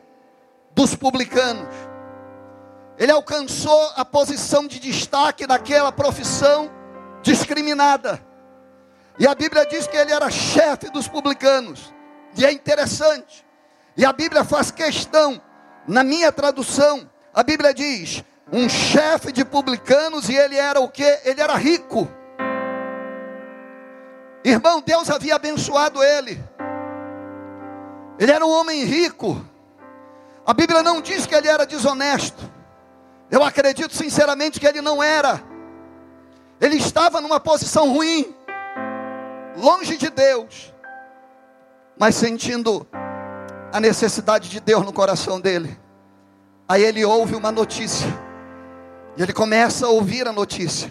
dos 0.74 0.96
publicanos. 0.96 1.74
Ele 2.98 3.12
alcançou 3.12 3.92
a 3.96 4.06
posição 4.06 4.68
de 4.68 4.80
destaque 4.80 5.48
naquela 5.48 5.92
profissão 5.92 6.72
discriminada. 7.22 8.24
E 9.18 9.28
a 9.28 9.34
Bíblia 9.34 9.66
diz 9.66 9.88
que 9.88 9.98
ele 9.98 10.12
era 10.12 10.30
chefe 10.30 10.90
dos 10.90 11.08
publicanos. 11.08 11.94
E 12.38 12.46
é 12.46 12.52
interessante. 12.52 13.46
E 13.98 14.06
a 14.06 14.12
Bíblia 14.12 14.44
faz 14.44 14.72
questão 14.72 15.42
na 15.88 16.04
minha 16.04 16.32
tradução, 16.32 17.10
a 17.34 17.44
Bíblia 17.44 17.74
diz: 17.74 18.24
um 18.52 18.70
chefe 18.70 19.32
de 19.32 19.44
publicanos 19.44 20.30
e 20.30 20.36
ele 20.36 20.56
era 20.56 20.80
o 20.80 20.90
que? 20.90 21.04
Ele 21.24 21.42
era 21.42 21.56
rico. 21.56 22.08
Irmão, 24.44 24.82
Deus 24.82 25.10
havia 25.10 25.36
abençoado 25.36 26.04
ele. 26.04 26.42
Ele 28.20 28.32
era 28.32 28.46
um 28.46 28.52
homem 28.52 28.84
rico. 28.84 29.44
A 30.46 30.54
Bíblia 30.54 30.84
não 30.84 31.02
diz 31.02 31.26
que 31.26 31.34
ele 31.34 31.48
era 31.48 31.66
desonesto. 31.66 32.50
Eu 33.32 33.44
acredito 33.44 33.96
sinceramente 33.96 34.60
que 34.60 34.68
ele 34.68 34.82
não 34.82 35.02
era. 35.02 35.42
Ele 36.62 36.78
estava 36.78 37.20
numa 37.20 37.40
posição 37.40 37.92
ruim, 37.92 38.34
longe 39.58 39.98
de 39.98 40.10
Deus, 40.10 40.74
mas 41.98 42.16
sentindo 42.16 42.88
a 43.76 43.80
necessidade 43.82 44.48
de 44.48 44.62
Deus 44.62 44.86
no 44.86 44.94
coração 44.94 45.38
dele. 45.38 45.78
Aí 46.66 46.82
ele 46.82 47.04
ouve 47.04 47.36
uma 47.36 47.52
notícia. 47.52 48.08
E 49.18 49.22
ele 49.22 49.34
começa 49.34 49.86
a 49.86 49.90
ouvir 49.90 50.26
a 50.26 50.32
notícia. 50.32 50.90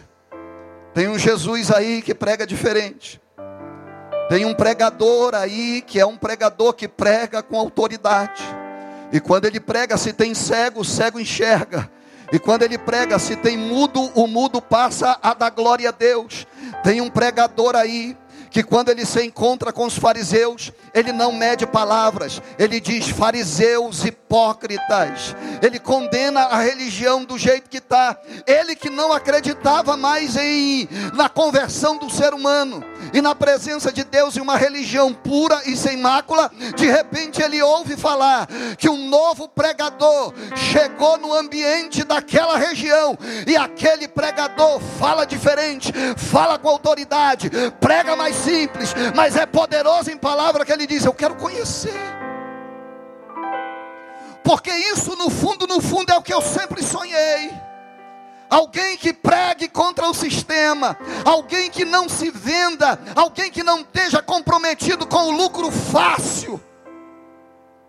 Tem 0.93 1.09
um 1.09 1.19
Jesus 1.19 1.71
aí 1.71 2.03
que 2.03 2.15
prega 2.15 2.47
diferente. 2.47 3.19
Tem 4.29 4.45
um 4.45 4.53
pregador 4.53 5.35
aí 5.35 5.81
que 5.81 5.99
é 5.99 6.05
um 6.05 6.19
pregador 6.19 6.75
que 6.75 6.87
prega 6.87 7.43
com 7.43 7.59
autoridade. 7.59 8.43
E 9.11 9.19
quando 9.19 9.47
ele 9.47 9.61
prega, 9.61 9.97
se 9.97 10.13
tem 10.13 10.35
cego, 10.35 10.83
o 10.83 10.85
cego 10.85 11.19
enxerga. 11.19 11.91
E 12.31 12.39
quando 12.39 12.65
ele 12.65 12.77
prega, 12.77 13.19
se 13.19 13.35
tem 13.35 13.57
mudo, 13.57 14.11
o 14.15 14.27
mudo 14.27 14.61
passa 14.61 15.19
a 15.23 15.33
dar 15.33 15.49
glória 15.49 15.89
a 15.89 15.93
Deus. 15.93 16.47
Tem 16.83 17.01
um 17.01 17.09
pregador 17.09 17.77
aí 17.77 18.15
que 18.55 18.63
quando 18.63 18.89
ele 18.89 19.05
se 19.05 19.21
encontra 19.21 19.73
com 19.73 19.85
os 19.85 19.99
fariseus, 19.99 20.73
ele 20.95 21.11
não 21.11 21.33
mede 21.33 21.67
palavras, 21.67 22.41
ele 22.57 22.79
diz 22.79 23.09
fariseus 23.09 24.05
hipócritas, 24.05 25.35
ele 25.61 25.81
condena 25.81 26.43
a 26.43 26.63
religião 26.63 27.25
do 27.25 27.37
jeito 27.37 27.69
que 27.69 27.79
está, 27.79 28.17
ele 28.47 28.77
que 28.77 28.89
não 28.89 29.13
acreditava 29.13 29.97
mais 29.97 30.37
em 30.37 30.89
na 31.15 31.29
conversão 31.29 31.97
do 31.99 32.09
ser 32.09 32.33
humano 32.33 32.85
e 33.15 33.23
na 33.23 33.33
presença 33.33 33.93
de 33.93 34.03
Deus 34.03 34.37
em 34.37 34.41
uma 34.41 34.57
religião 34.57 35.15
pura 35.15 35.63
e 35.67 35.77
sem 35.77 35.97
mácula, 35.97 36.51
de 36.75 36.87
repente 36.87 37.41
ele 37.41 37.63
ouve 37.63 37.97
falar 37.97 38.49
que 38.77 38.89
um 38.89 39.09
novo 39.09 39.49
pregador 39.49 40.35
chegou 40.57 41.17
no 41.17 41.33
ambiente 41.33 42.03
daquela 42.03 42.59
região 42.59 43.17
e 43.47 43.57
aquele 43.57 44.09
pregador 44.09 44.81
fala 44.99 45.25
diferente, 45.25 45.93
fala 46.17 46.59
com 46.59 46.69
autoridade, 46.69 47.49
prega 47.81 48.17
mais 48.17 48.35
simples, 48.35 48.93
mas 49.15 49.37
é 49.37 49.47
poderoso 49.47 50.11
em 50.11 50.17
palavra 50.17 50.65
que 50.65 50.73
ele 50.73 50.87
diz: 50.87 51.05
Eu 51.05 51.15
quero 51.15 51.37
conhecer. 51.37 51.95
Porque 54.43 54.71
isso 54.71 55.15
no 55.17 55.31
fundo, 55.31 55.69
no 55.69 55.81
fundo 55.81 56.13
é 56.13 56.17
o 56.17 56.23
que 56.23 56.35
eu 56.35 56.43
sempre 56.43 56.83
sonhei. 56.83 57.51
Alguém 58.55 58.97
que 58.97 59.13
pregue 59.13 59.69
contra 59.69 60.09
o 60.09 60.15
sistema, 60.15 60.97
alguém 61.25 61.69
que 61.69 61.85
não 61.85 62.09
se 62.09 62.31
venda, 62.31 63.01
alguém 63.17 63.51
que 63.51 63.65
não 63.65 63.81
esteja 63.81 64.23
comprometido 64.23 65.09
com 65.09 65.25
o 65.25 65.31
lucro 65.33 65.73
fácil. 65.73 66.63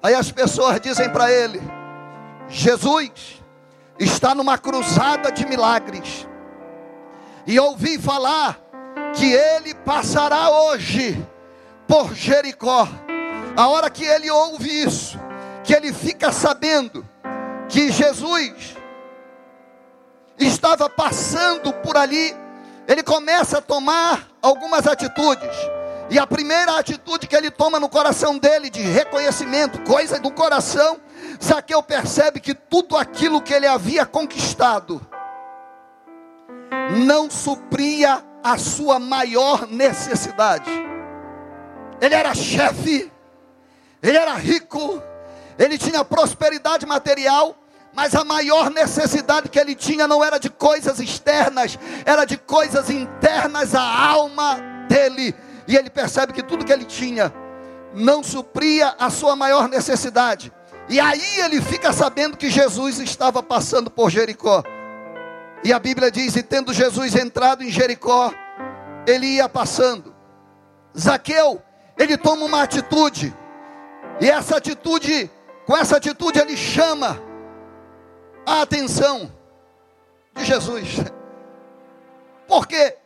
Aí 0.01 0.15
as 0.15 0.31
pessoas 0.31 0.81
dizem 0.81 1.07
para 1.11 1.31
ele: 1.31 1.61
Jesus 2.47 3.43
está 3.99 4.33
numa 4.33 4.57
cruzada 4.57 5.31
de 5.31 5.45
milagres. 5.45 6.27
E 7.45 7.59
ouvi 7.59 7.99
falar 7.99 8.59
que 9.13 9.33
ele 9.33 9.75
passará 9.75 10.49
hoje 10.49 11.23
por 11.87 12.15
Jericó. 12.15 12.87
A 13.55 13.67
hora 13.67 13.87
que 13.87 14.03
ele 14.03 14.31
ouve 14.31 14.81
isso, 14.81 15.19
que 15.63 15.75
ele 15.75 15.93
fica 15.93 16.31
sabendo 16.31 17.07
que 17.69 17.91
Jesus 17.91 18.74
estava 20.37 20.89
passando 20.89 21.71
por 21.73 21.95
ali, 21.97 22.35
ele 22.87 23.03
começa 23.03 23.59
a 23.59 23.61
tomar 23.61 24.27
algumas 24.41 24.85
atitudes. 24.87 25.55
E 26.09 26.19
a 26.19 26.27
primeira 26.27 26.77
atitude 26.77 27.27
que 27.27 27.35
ele 27.35 27.49
toma 27.49 27.79
no 27.79 27.89
coração 27.89 28.37
dele, 28.37 28.69
de 28.69 28.81
reconhecimento, 28.81 29.81
coisa 29.81 30.19
do 30.19 30.29
coração, 30.29 30.99
Zaqueu 31.43 31.81
percebe 31.81 32.39
que 32.39 32.53
tudo 32.53 32.95
aquilo 32.95 33.41
que 33.41 33.53
ele 33.53 33.65
havia 33.65 34.05
conquistado 34.05 35.01
não 37.05 37.29
supria 37.29 38.23
a 38.43 38.57
sua 38.57 38.99
maior 38.99 39.67
necessidade. 39.67 40.69
Ele 41.99 42.13
era 42.13 42.35
chefe, 42.35 43.11
ele 44.03 44.17
era 44.17 44.33
rico, 44.35 45.01
ele 45.57 45.77
tinha 45.77 46.05
prosperidade 46.05 46.85
material, 46.85 47.55
mas 47.95 48.13
a 48.13 48.23
maior 48.23 48.69
necessidade 48.69 49.49
que 49.49 49.59
ele 49.59 49.73
tinha 49.73 50.07
não 50.07 50.23
era 50.23 50.37
de 50.37 50.49
coisas 50.49 50.99
externas, 50.99 51.79
era 52.05 52.25
de 52.25 52.37
coisas 52.37 52.89
internas 52.89 53.73
à 53.73 53.81
alma 53.81 54.59
dele. 54.89 55.33
E 55.67 55.75
ele 55.75 55.89
percebe 55.89 56.33
que 56.33 56.43
tudo 56.43 56.65
que 56.65 56.73
ele 56.73 56.85
tinha 56.85 57.33
não 57.93 58.21
supria 58.21 58.93
a 58.99 59.09
sua 59.09 59.35
maior 59.35 59.69
necessidade. 59.69 60.51
E 60.89 60.99
aí 60.99 61.39
ele 61.39 61.61
fica 61.61 61.93
sabendo 61.93 62.37
que 62.37 62.49
Jesus 62.49 62.99
estava 62.99 63.41
passando 63.41 63.89
por 63.89 64.09
Jericó. 64.09 64.61
E 65.63 65.71
a 65.71 65.79
Bíblia 65.79 66.11
diz: 66.11 66.35
e 66.35 66.43
tendo 66.43 66.73
Jesus 66.73 67.15
entrado 67.15 67.63
em 67.63 67.71
Jericó, 67.71 68.31
ele 69.07 69.25
ia 69.37 69.47
passando. 69.47 70.13
Zaqueu, 70.97 71.61
ele 71.97 72.17
toma 72.17 72.45
uma 72.45 72.61
atitude, 72.61 73.33
e 74.21 74.29
essa 74.29 74.57
atitude, 74.57 75.29
com 75.65 75.75
essa 75.75 75.97
atitude, 75.97 76.39
ele 76.39 76.55
chama 76.55 77.19
a 78.45 78.61
atenção 78.61 79.31
de 80.35 80.45
Jesus. 80.45 80.97
Por 82.47 82.67
quê? 82.67 82.97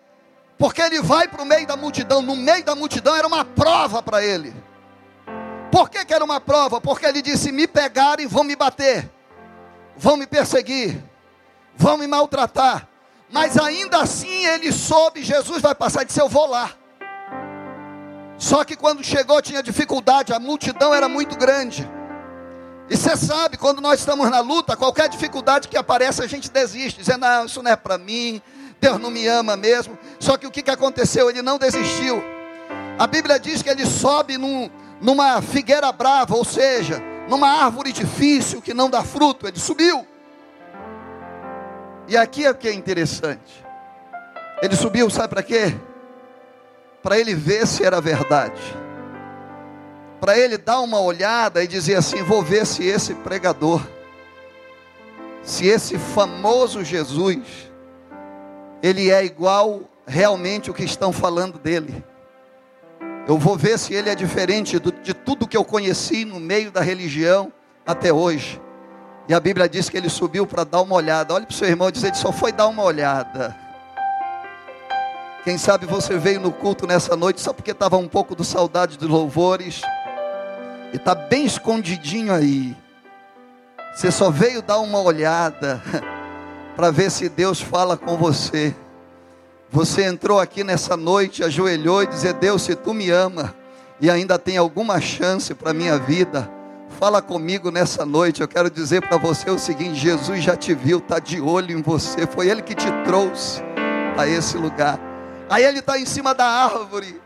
Porque 0.58 0.82
ele 0.82 1.02
vai 1.02 1.28
para 1.28 1.42
o 1.42 1.46
meio 1.46 1.66
da 1.66 1.78
multidão, 1.78 2.22
no 2.22 2.36
meio 2.36 2.64
da 2.66 2.76
multidão 2.76 3.16
era 3.16 3.26
uma 3.26 3.46
prova 3.46 4.04
para 4.04 4.24
ele. 4.24 4.54
Por 5.72 5.90
que, 5.90 6.04
que 6.04 6.14
era 6.14 6.24
uma 6.24 6.42
prova? 6.42 6.82
Porque 6.82 7.06
ele 7.06 7.22
disse: 7.22 7.52
me 7.52 7.68
pegarem, 7.68 8.28
vão 8.28 8.44
me 8.44 8.56
bater, 8.56 9.10
vão 9.96 10.18
me 10.18 10.28
perseguir, 10.28 11.02
vão 11.76 11.98
me 11.98 12.08
maltratar. 12.08 12.88
Mas 13.32 13.58
ainda 13.58 14.02
assim 14.02 14.46
ele 14.48 14.72
soube, 14.72 15.24
Jesus 15.24 15.62
vai 15.62 15.76
passar 15.76 16.02
e 16.02 16.06
disse: 16.06 16.20
Eu 16.20 16.28
vou 16.28 16.48
lá. 16.48 16.72
Só 18.38 18.64
que 18.64 18.76
quando 18.76 19.04
chegou 19.04 19.42
tinha 19.42 19.62
dificuldade, 19.62 20.34
a 20.34 20.40
multidão 20.40 20.94
era 20.94 21.08
muito 21.08 21.38
grande. 21.38 21.88
E 22.90 22.98
você 22.98 23.16
sabe, 23.16 23.56
quando 23.56 23.82
nós 23.82 24.00
estamos 24.00 24.30
na 24.30 24.40
luta, 24.40 24.76
qualquer 24.76 25.08
dificuldade 25.10 25.68
que 25.68 25.78
aparece, 25.78 26.24
a 26.24 26.28
gente 26.28 26.50
desiste, 26.50 27.00
dizendo: 27.00 27.20
Não, 27.20 27.46
isso 27.46 27.62
não 27.62 27.72
é 27.72 27.76
para 27.76 27.98
mim, 27.98 28.42
Deus 28.82 29.00
não 29.00 29.12
me 29.12 29.28
ama 29.28 29.56
mesmo. 29.56 29.98
Só 30.20 30.38
que 30.38 30.48
o 30.48 30.52
que, 30.52 30.64
que 30.64 30.72
aconteceu? 30.72 31.30
Ele 31.30 31.42
não 31.42 31.60
desistiu. 31.60 32.24
A 32.98 33.06
Bíblia 33.06 33.40
diz 33.40 33.62
que 33.62 33.70
ele 33.70 33.86
sobe 33.86 34.38
num, 34.38 34.70
numa 35.00 35.42
figueira 35.42 35.92
brava, 35.92 36.36
ou 36.36 36.44
seja, 36.44 37.02
numa 37.30 37.48
árvore 37.48 37.92
difícil 37.92 38.62
que 38.62 38.74
não 38.74 38.90
dá 38.90 39.04
fruto. 39.04 39.48
Ele 39.48 39.60
subiu. 39.60 40.06
E 42.08 42.18
aqui 42.18 42.44
é 42.44 42.50
o 42.50 42.56
que 42.56 42.68
é 42.68 42.74
interessante. 42.74 43.64
Ele 44.64 44.76
subiu, 44.76 45.10
sabe 45.12 45.28
para 45.30 45.44
quê? 45.44 45.76
Para 47.04 47.20
ele 47.20 47.36
ver 47.36 47.68
se 47.68 47.86
era 47.86 48.02
verdade. 48.02 48.60
Para 50.20 50.38
ele 50.38 50.58
dar 50.58 50.82
uma 50.82 51.00
olhada 51.00 51.64
e 51.64 51.68
dizer 51.68 51.96
assim: 51.96 52.24
vou 52.24 52.42
ver 52.42 52.66
se 52.66 52.86
esse 52.86 53.14
pregador, 53.16 53.82
se 55.42 55.68
esse 55.68 55.98
famoso 55.98 56.84
Jesus, 56.84 57.72
ele 58.84 59.10
é 59.10 59.24
igual 59.24 59.82
realmente 60.06 60.70
o 60.70 60.74
que 60.74 60.84
estão 60.84 61.14
falando 61.14 61.58
dele. 61.58 62.04
Eu 63.28 63.38
vou 63.38 63.56
ver 63.56 63.78
se 63.78 63.94
ele 63.94 64.10
é 64.10 64.16
diferente 64.16 64.80
de 64.80 65.14
tudo 65.14 65.48
que 65.48 65.56
eu 65.56 65.64
conheci 65.64 66.26
no 66.26 66.40
meio 66.40 66.72
da 66.72 66.82
religião 66.82 67.54
até 67.86 68.12
hoje. 68.12 68.60
E 69.28 69.34
a 69.34 69.40
Bíblia 69.40 69.70
diz 69.70 69.88
que 69.88 69.96
ele 69.96 70.10
subiu 70.10 70.48
para 70.48 70.64
dar 70.64 70.82
uma 70.82 70.96
olhada. 70.96 71.36
Olhe 71.36 71.46
para 71.46 71.54
o 71.54 71.56
seu 71.56 71.68
irmão 71.68 71.90
e 71.90 71.92
diz: 71.92 72.04
ele 72.04 72.16
só 72.16 72.32
foi 72.32 72.52
dar 72.52 72.68
uma 72.68 72.84
olhada. 72.84 73.56
Quem 75.44 75.58
sabe 75.58 75.86
você 75.86 76.18
veio 76.18 76.40
no 76.40 76.52
culto 76.52 76.86
nessa 76.86 77.16
noite 77.16 77.40
só 77.40 77.54
porque 77.54 77.72
estava 77.72 77.96
um 77.98 78.08
pouco 78.08 78.36
do 78.36 78.44
saudade 78.44 78.98
dos 78.98 79.08
louvores. 79.08 79.82
E 80.92 80.98
está 80.98 81.14
bem 81.14 81.46
escondidinho 81.46 82.34
aí. 82.34 82.76
Você 83.94 84.12
só 84.12 84.30
veio 84.30 84.62
dar 84.62 84.80
uma 84.80 85.02
olhada 85.02 85.82
para 86.76 86.92
ver 86.92 87.12
se 87.12 87.30
Deus 87.30 87.62
fala 87.62 87.98
com 87.98 88.18
você. 88.18 88.76
Você 89.72 90.04
entrou 90.04 90.40
aqui 90.40 90.64
nessa 90.64 90.98
noite, 90.98 91.44
ajoelhou 91.44 92.02
e 92.04 92.08
disse: 92.08 92.32
Deus, 92.34 92.64
se 92.64 92.76
tu 92.76 92.94
me 92.94 93.10
ama 93.10 93.54
e 94.02 94.10
ainda 94.10 94.40
tem 94.40 94.58
alguma 94.58 95.00
chance 95.00 95.54
para 95.54 95.74
minha 95.74 95.98
vida, 96.00 96.50
fala 97.00 97.22
comigo 97.22 97.70
nessa 97.70 98.06
noite. 98.06 98.42
Eu 98.42 98.48
quero 98.48 98.70
dizer 98.70 99.02
para 99.08 99.18
você 99.18 99.50
o 99.52 99.60
seguinte: 99.60 99.96
Jesus 99.96 100.44
já 100.44 100.56
te 100.56 100.74
viu, 100.74 100.98
está 100.98 101.20
de 101.20 101.40
olho 101.40 101.78
em 101.78 101.82
você. 101.82 102.26
Foi 102.26 102.48
Ele 102.48 102.64
que 102.64 102.74
te 102.74 102.92
trouxe 103.04 103.62
a 104.18 104.28
esse 104.28 104.58
lugar. 104.58 105.00
Aí 105.50 105.64
Ele 105.64 105.80
está 105.80 106.00
em 106.00 106.06
cima 106.06 106.34
da 106.34 106.46
árvore. 106.46 107.22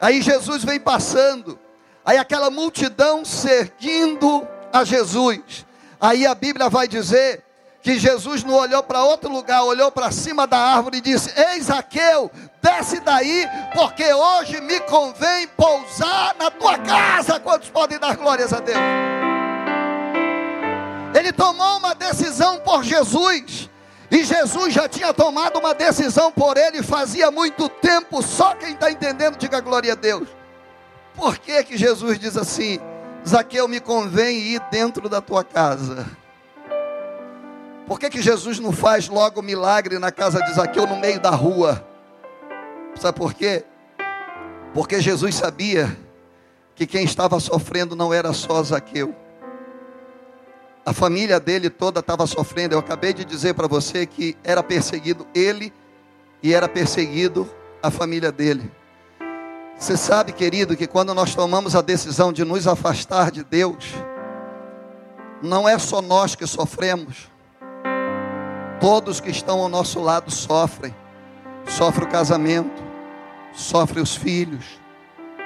Aí 0.00 0.22
Jesus 0.22 0.62
vem 0.62 0.78
passando. 0.78 1.58
Aí 2.04 2.18
aquela 2.18 2.50
multidão 2.50 3.24
seguindo 3.24 4.46
a 4.72 4.84
Jesus. 4.84 5.64
Aí 6.00 6.26
a 6.26 6.34
Bíblia 6.34 6.68
vai 6.68 6.86
dizer 6.86 7.42
que 7.80 7.98
Jesus 7.98 8.42
não 8.42 8.54
olhou 8.54 8.82
para 8.82 9.04
outro 9.04 9.30
lugar, 9.30 9.62
olhou 9.62 9.90
para 9.90 10.10
cima 10.10 10.46
da 10.46 10.58
árvore 10.58 10.98
e 10.98 11.00
disse: 11.00 11.32
Ei, 11.38 11.60
Zaqueu, 11.60 12.30
desce 12.62 13.00
daí, 13.00 13.48
porque 13.74 14.12
hoje 14.12 14.60
me 14.60 14.80
convém 14.80 15.46
pousar 15.48 16.34
na 16.38 16.50
tua 16.50 16.78
casa. 16.78 17.40
Quantos 17.40 17.70
podem 17.70 17.98
dar 17.98 18.16
glórias 18.16 18.52
a 18.52 18.60
Deus? 18.60 18.78
Ele 21.14 21.32
tomou 21.32 21.78
uma 21.78 21.94
decisão 21.94 22.58
por 22.58 22.82
Jesus. 22.82 23.70
E 24.10 24.24
Jesus 24.24 24.72
já 24.72 24.88
tinha 24.88 25.12
tomado 25.12 25.58
uma 25.58 25.74
decisão 25.74 26.30
por 26.30 26.56
ele 26.56 26.82
fazia 26.82 27.30
muito 27.30 27.68
tempo. 27.68 28.22
Só 28.22 28.54
quem 28.54 28.72
está 28.72 28.90
entendendo, 28.90 29.36
diga 29.36 29.60
glória 29.60 29.92
a 29.92 29.96
Deus. 29.96 30.28
Por 31.14 31.38
que, 31.38 31.62
que 31.64 31.76
Jesus 31.76 32.18
diz 32.18 32.36
assim: 32.36 32.78
Zaqueu, 33.26 33.68
me 33.68 33.80
convém 33.80 34.38
ir 34.38 34.60
dentro 34.70 35.08
da 35.08 35.20
tua 35.20 35.44
casa? 35.44 36.06
Por 37.86 38.00
que, 38.00 38.10
que 38.10 38.22
Jesus 38.22 38.58
não 38.58 38.72
faz 38.72 39.08
logo 39.08 39.42
milagre 39.42 39.98
na 39.98 40.10
casa 40.10 40.40
de 40.42 40.54
Zaqueu 40.54 40.86
no 40.86 40.96
meio 40.96 41.20
da 41.20 41.30
rua? 41.30 41.86
Sabe 42.96 43.18
por 43.18 43.34
quê? 43.34 43.64
Porque 44.72 45.00
Jesus 45.00 45.34
sabia 45.34 45.96
que 46.74 46.86
quem 46.86 47.04
estava 47.04 47.38
sofrendo 47.38 47.94
não 47.94 48.12
era 48.12 48.32
só 48.32 48.62
Zaqueu. 48.62 49.14
A 50.84 50.92
família 50.92 51.38
dele 51.38 51.70
toda 51.70 52.00
estava 52.00 52.26
sofrendo. 52.26 52.74
Eu 52.74 52.78
acabei 52.78 53.12
de 53.14 53.24
dizer 53.24 53.54
para 53.54 53.66
você 53.66 54.04
que 54.06 54.36
era 54.42 54.62
perseguido 54.62 55.26
ele 55.34 55.72
e 56.42 56.52
era 56.52 56.68
perseguido 56.68 57.48
a 57.82 57.90
família 57.90 58.30
dele. 58.30 58.70
Você 59.76 59.96
sabe, 59.96 60.32
querido, 60.32 60.76
que 60.76 60.86
quando 60.86 61.14
nós 61.14 61.34
tomamos 61.34 61.74
a 61.74 61.82
decisão 61.82 62.32
de 62.32 62.44
nos 62.44 62.66
afastar 62.66 63.30
de 63.30 63.44
Deus, 63.44 63.92
não 65.42 65.68
é 65.68 65.78
só 65.78 66.00
nós 66.00 66.34
que 66.34 66.46
sofremos, 66.46 67.30
todos 68.80 69.20
que 69.20 69.30
estão 69.30 69.60
ao 69.60 69.68
nosso 69.68 70.00
lado 70.00 70.30
sofrem. 70.30 70.94
Sofre 71.66 72.04
o 72.04 72.08
casamento, 72.08 72.82
sofre 73.52 74.00
os 74.00 74.14
filhos, 74.14 74.64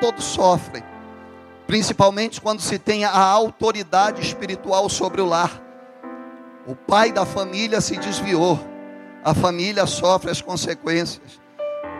todos 0.00 0.24
sofrem, 0.24 0.82
principalmente 1.66 2.40
quando 2.40 2.60
se 2.60 2.78
tem 2.78 3.04
a 3.04 3.16
autoridade 3.16 4.20
espiritual 4.20 4.88
sobre 4.88 5.20
o 5.20 5.26
lar. 5.26 5.62
O 6.66 6.74
pai 6.74 7.12
da 7.12 7.24
família 7.24 7.80
se 7.80 7.96
desviou, 7.96 8.58
a 9.24 9.32
família 9.32 9.86
sofre 9.86 10.30
as 10.30 10.42
consequências. 10.42 11.40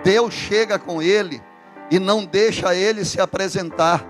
Deus 0.02 0.34
chega 0.34 0.78
com 0.78 1.00
ele 1.00 1.40
e 1.90 1.98
não 1.98 2.24
deixa 2.24 2.74
ele 2.74 3.04
se 3.04 3.20
apresentar. 3.20 4.04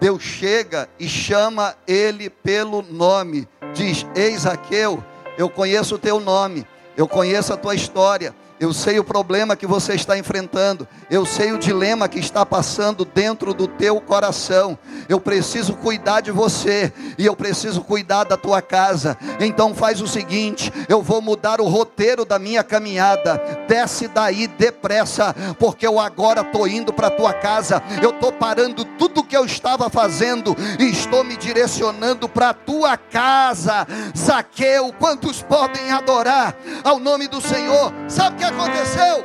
Deus 0.00 0.22
chega 0.22 0.88
e 0.98 1.08
chama 1.08 1.76
ele 1.86 2.30
pelo 2.30 2.82
nome. 2.82 3.46
Diz: 3.74 4.06
Ei, 4.14 4.36
Zaqueu, 4.36 5.02
eu 5.36 5.48
conheço 5.48 5.96
o 5.96 5.98
teu 5.98 6.20
nome, 6.20 6.66
eu 6.96 7.06
conheço 7.06 7.52
a 7.52 7.56
tua 7.56 7.74
história, 7.74 8.34
eu 8.60 8.74
sei 8.74 8.98
o 8.98 9.04
problema 9.04 9.56
que 9.56 9.66
você 9.66 9.94
está 9.94 10.18
enfrentando. 10.18 10.86
Eu 11.10 11.24
sei 11.24 11.50
o 11.50 11.58
dilema 11.58 12.06
que 12.06 12.18
está 12.18 12.44
passando 12.44 13.06
dentro 13.06 13.54
do 13.54 13.66
teu 13.66 13.98
coração. 14.02 14.78
Eu 15.08 15.18
preciso 15.18 15.72
cuidar 15.72 16.20
de 16.20 16.30
você 16.30 16.92
e 17.16 17.24
eu 17.24 17.34
preciso 17.34 17.80
cuidar 17.80 18.24
da 18.24 18.36
tua 18.36 18.60
casa. 18.60 19.16
Então 19.40 19.74
faz 19.74 20.02
o 20.02 20.06
seguinte, 20.06 20.70
eu 20.90 21.00
vou 21.00 21.22
mudar 21.22 21.58
o 21.58 21.68
roteiro 21.68 22.26
da 22.26 22.38
minha 22.38 22.62
caminhada. 22.62 23.40
Desce 23.66 24.06
daí 24.06 24.46
depressa, 24.46 25.34
porque 25.58 25.86
eu 25.86 25.98
agora 25.98 26.42
estou 26.42 26.68
indo 26.68 26.92
para 26.92 27.08
tua 27.08 27.32
casa. 27.32 27.82
Eu 28.02 28.10
estou 28.10 28.30
parando 28.30 28.84
tudo 28.84 29.24
que 29.24 29.36
eu 29.36 29.46
estava 29.46 29.88
fazendo 29.88 30.54
e 30.78 30.84
estou 30.84 31.24
me 31.24 31.34
direcionando 31.38 32.28
para 32.28 32.52
tua 32.52 32.98
casa. 32.98 33.86
Zaqueu, 34.14 34.92
quantos 34.98 35.40
podem 35.40 35.90
adorar 35.90 36.54
ao 36.84 36.98
nome 36.98 37.26
do 37.26 37.40
Senhor? 37.40 37.90
Sabe 38.06 38.36
que 38.36 38.49
aconteceu? 38.50 39.24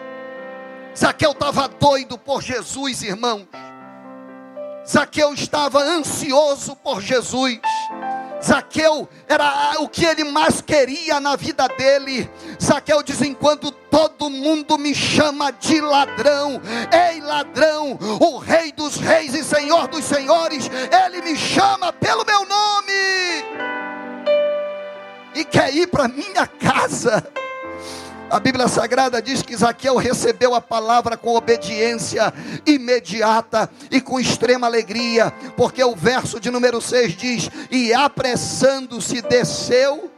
Zaqueu 0.97 1.31
estava 1.31 1.67
doido 1.67 2.17
por 2.17 2.41
Jesus, 2.41 3.03
irmãos. 3.03 3.45
Zaqueu 4.87 5.33
estava 5.33 5.81
ansioso 5.81 6.75
por 6.75 7.01
Jesus. 7.01 7.59
Zaqueu 8.43 9.09
era 9.27 9.75
o 9.79 9.89
que 9.89 10.05
ele 10.05 10.23
mais 10.23 10.61
queria 10.61 11.19
na 11.19 11.35
vida 11.35 11.67
dele. 11.67 12.29
Zaqueu 12.61 13.01
diz: 13.01 13.21
enquanto 13.21 13.71
todo 13.71 14.29
mundo 14.29 14.77
me 14.77 14.93
chama 14.93 15.51
de 15.51 15.81
ladrão, 15.81 16.61
ei 16.91 17.19
ladrão, 17.19 17.97
o 18.21 18.37
rei 18.37 18.71
dos 18.71 18.97
reis 18.97 19.33
e 19.33 19.43
senhor 19.43 19.87
dos 19.87 20.05
senhores, 20.05 20.69
ele 21.05 21.21
me 21.23 21.35
chama 21.35 21.91
pelo 21.91 22.23
meu 22.23 22.45
nome 22.45 22.93
e 25.33 25.43
quer 25.43 25.73
ir 25.73 25.87
para 25.87 26.07
minha 26.07 26.45
casa. 26.47 27.27
A 28.35 28.39
Bíblia 28.41 28.67
Sagrada 28.67 29.21
diz 29.21 29.41
que 29.41 29.55
Zaqueu 29.55 29.95
recebeu 29.95 30.53
a 30.53 30.59
palavra 30.59 31.15
com 31.15 31.37
obediência 31.37 32.33
imediata 32.65 33.69
e 33.89 34.01
com 34.01 34.19
extrema 34.19 34.67
alegria, 34.67 35.31
porque 35.55 35.81
o 35.81 35.95
verso 35.95 36.37
de 36.37 36.51
número 36.51 36.81
6 36.81 37.15
diz: 37.15 37.49
E 37.71 37.93
apressando-se 37.93 39.21
desceu 39.21 40.11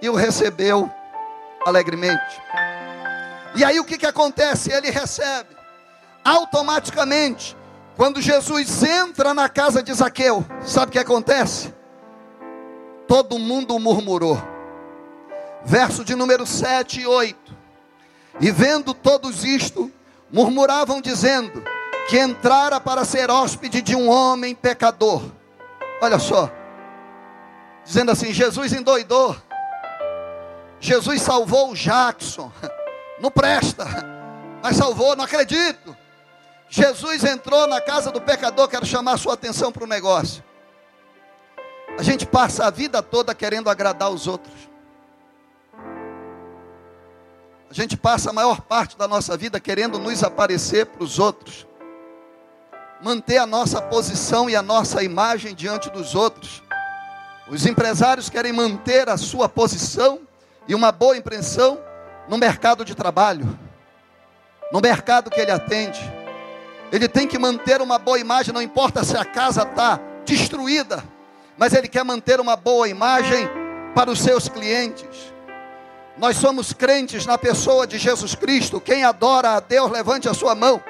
e 0.00 0.08
o 0.08 0.14
recebeu 0.14 0.88
alegremente. 1.66 2.40
E 3.56 3.64
aí 3.64 3.80
o 3.80 3.84
que, 3.84 3.98
que 3.98 4.06
acontece? 4.06 4.70
Ele 4.70 4.92
recebe 4.92 5.56
automaticamente. 6.24 7.56
Quando 7.96 8.22
Jesus 8.22 8.84
entra 8.84 9.34
na 9.34 9.48
casa 9.48 9.82
de 9.82 9.92
Zaqueu, 9.92 10.46
sabe 10.64 10.90
o 10.90 10.92
que 10.92 10.98
acontece? 11.00 11.74
Todo 13.08 13.36
mundo 13.36 13.76
murmurou. 13.80 14.40
Verso 15.64 16.04
de 16.04 16.14
número 16.14 16.46
7 16.46 17.00
e 17.00 17.06
8. 17.08 17.43
E 18.40 18.50
vendo 18.50 18.92
todos 18.92 19.44
isto, 19.44 19.90
murmuravam 20.30 21.00
dizendo 21.00 21.62
que 22.08 22.18
entrara 22.18 22.80
para 22.80 23.04
ser 23.04 23.30
hóspede 23.30 23.80
de 23.80 23.94
um 23.94 24.08
homem 24.08 24.54
pecador. 24.54 25.22
Olha 26.02 26.18
só, 26.18 26.50
dizendo 27.84 28.10
assim: 28.10 28.32
Jesus 28.32 28.72
endoidou, 28.72 29.36
Jesus 30.80 31.22
salvou 31.22 31.70
o 31.70 31.74
Jackson, 31.74 32.50
não 33.20 33.30
presta, 33.30 33.86
mas 34.62 34.76
salvou, 34.76 35.14
não 35.16 35.24
acredito. 35.24 35.96
Jesus 36.68 37.22
entrou 37.22 37.68
na 37.68 37.80
casa 37.80 38.10
do 38.10 38.20
pecador, 38.20 38.68
quero 38.68 38.84
chamar 38.84 39.16
sua 39.16 39.34
atenção 39.34 39.70
para 39.70 39.84
o 39.84 39.86
negócio. 39.86 40.42
A 41.96 42.02
gente 42.02 42.26
passa 42.26 42.66
a 42.66 42.70
vida 42.70 43.00
toda 43.00 43.34
querendo 43.34 43.70
agradar 43.70 44.10
os 44.10 44.26
outros. 44.26 44.73
A 47.76 47.80
gente 47.82 47.96
passa 47.96 48.30
a 48.30 48.32
maior 48.32 48.60
parte 48.60 48.96
da 48.96 49.08
nossa 49.08 49.36
vida 49.36 49.58
querendo 49.58 49.98
nos 49.98 50.22
aparecer 50.22 50.86
para 50.86 51.02
os 51.02 51.18
outros, 51.18 51.66
manter 53.02 53.38
a 53.38 53.46
nossa 53.46 53.82
posição 53.82 54.48
e 54.48 54.54
a 54.54 54.62
nossa 54.62 55.02
imagem 55.02 55.56
diante 55.56 55.90
dos 55.90 56.14
outros. 56.14 56.62
Os 57.48 57.66
empresários 57.66 58.30
querem 58.30 58.52
manter 58.52 59.08
a 59.08 59.16
sua 59.16 59.48
posição 59.48 60.20
e 60.68 60.74
uma 60.74 60.92
boa 60.92 61.16
impressão 61.16 61.76
no 62.28 62.38
mercado 62.38 62.84
de 62.84 62.94
trabalho, 62.94 63.58
no 64.70 64.80
mercado 64.80 65.28
que 65.28 65.40
ele 65.40 65.50
atende. 65.50 66.00
Ele 66.92 67.08
tem 67.08 67.26
que 67.26 67.40
manter 67.40 67.82
uma 67.82 67.98
boa 67.98 68.20
imagem, 68.20 68.54
não 68.54 68.62
importa 68.62 69.02
se 69.02 69.16
a 69.16 69.24
casa 69.24 69.64
está 69.64 69.98
destruída, 70.24 71.02
mas 71.58 71.74
ele 71.74 71.88
quer 71.88 72.04
manter 72.04 72.38
uma 72.38 72.54
boa 72.54 72.88
imagem 72.88 73.48
para 73.96 74.12
os 74.12 74.20
seus 74.20 74.48
clientes. 74.48 75.33
Nós 76.16 76.36
somos 76.36 76.72
crentes 76.72 77.26
na 77.26 77.36
pessoa 77.36 77.86
de 77.86 77.98
Jesus 77.98 78.34
Cristo. 78.34 78.80
Quem 78.80 79.04
adora 79.04 79.56
a 79.56 79.60
Deus, 79.60 79.90
levante 79.90 80.28
a 80.28 80.34
sua 80.34 80.54
mão. 80.54 80.80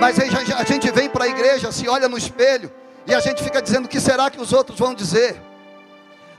Mas 0.00 0.18
a 0.18 0.64
gente 0.64 0.90
vem 0.90 1.08
para 1.08 1.24
a 1.24 1.28
igreja, 1.28 1.70
se 1.70 1.88
olha 1.88 2.08
no 2.08 2.18
espelho 2.18 2.72
e 3.06 3.14
a 3.14 3.20
gente 3.20 3.42
fica 3.42 3.60
dizendo: 3.60 3.86
o 3.86 3.88
que 3.88 4.00
será 4.00 4.30
que 4.30 4.40
os 4.40 4.52
outros 4.52 4.78
vão 4.78 4.94
dizer? 4.94 5.40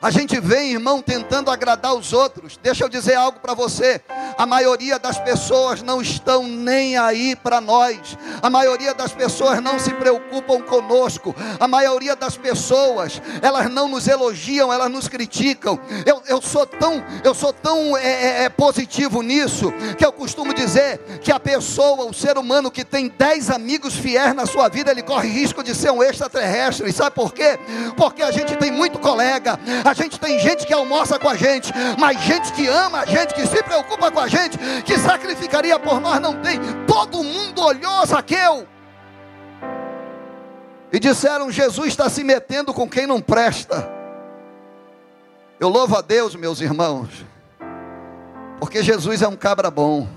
A 0.02 0.12
gente 0.12 0.40
vem, 0.40 0.74
irmão, 0.74 1.02
tentando 1.02 1.50
agradar 1.50 1.96
os 1.96 2.14
outros. 2.14 2.60
Deixa 2.62 2.84
eu 2.84 2.90
dizer 2.90 3.16
algo 3.16 3.40
para 3.40 3.54
você. 3.54 4.02
A 4.38 4.46
maioria 4.46 5.00
das 5.00 5.18
pessoas 5.18 5.82
não 5.82 6.02
estão 6.02 6.44
nem 6.44 6.98
aí 6.98 7.36
para 7.36 7.60
nós. 7.60 8.18
A 8.42 8.50
maioria 8.50 8.94
das 8.94 9.12
pessoas 9.12 9.62
não 9.62 9.80
se 9.80 9.94
preocupam 9.94 10.62
conosco. 10.62 11.36
A 11.60 11.68
maioria 11.68 12.16
das 12.16 12.38
pessoas, 12.38 13.22
elas 13.42 13.72
não 13.72 13.88
nos 13.88 14.08
elogiam, 14.08 14.72
elas 14.72 14.92
nos 14.92 15.08
criticam. 15.08 15.80
Eu, 16.06 16.22
eu 16.28 16.42
sou 16.42 16.66
tão, 16.68 17.04
eu 17.24 17.34
sou 17.34 17.52
tão 17.52 17.98
é, 17.98 18.04
é, 18.04 18.44
é 18.44 18.50
positivo 18.50 19.22
nisso 19.22 19.74
que 19.98 20.06
eu 20.06 20.12
costumo 20.12 20.54
dizer 20.54 21.00
que 21.22 21.32
a 21.32 21.40
pessoa, 21.40 22.06
o 22.06 22.14
ser 22.14 22.38
humano 22.38 22.70
que 22.70 22.86
tem 22.86 23.08
10 23.08 23.50
amigos 23.50 23.96
fiéis 23.96 24.36
na 24.36 24.46
sua 24.46 24.70
vida, 24.70 24.92
ele 24.92 25.02
corre 25.02 25.30
risco 25.30 25.64
de 25.64 25.74
ser 25.74 25.92
um 25.92 26.04
extraterrestre. 26.04 26.90
E 26.90 26.94
sabe 26.94 27.16
por 27.16 27.34
quê? 27.34 27.58
Porque 27.98 28.22
a 28.22 28.32
gente 28.32 28.56
tem 28.58 28.70
muito 28.70 29.00
colega. 29.00 29.60
A 29.84 29.95
gente 29.96 30.20
tem 30.20 30.40
gente 30.40 30.66
que 30.66 30.74
almoça 30.74 31.18
com 31.18 31.30
a 31.30 31.36
gente, 31.36 31.72
mas 31.98 32.22
gente 32.22 32.52
que 32.52 32.68
ama 32.68 33.00
a 33.00 33.06
gente, 33.06 33.34
que 33.34 33.48
se 33.48 33.64
preocupa 33.64 34.12
com 34.12 34.20
a 34.20 34.28
gente, 34.28 34.58
que 34.84 34.98
sacrificaria 34.98 35.80
por 35.80 36.00
nós, 36.00 36.20
não 36.20 36.42
tem. 36.42 36.60
Todo 36.86 37.24
mundo 37.24 37.62
olhou 37.62 38.06
Zaqueu 38.06 38.68
e 40.92 41.00
disseram: 41.00 41.50
Jesus 41.50 41.88
está 41.88 42.10
se 42.10 42.24
metendo 42.24 42.74
com 42.74 42.90
quem 42.90 43.08
não 43.08 43.22
presta. 43.22 43.90
Eu 45.60 45.70
louvo 45.70 45.98
a 45.98 46.02
Deus, 46.02 46.36
meus 46.36 46.60
irmãos, 46.60 47.10
porque 48.60 48.84
Jesus 48.84 49.22
é 49.22 49.28
um 49.28 49.36
cabra 49.36 49.72
bom. 49.72 50.08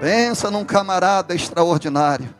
Pensa 0.00 0.50
num 0.50 0.64
camarada 0.64 1.34
extraordinário. 1.34 2.34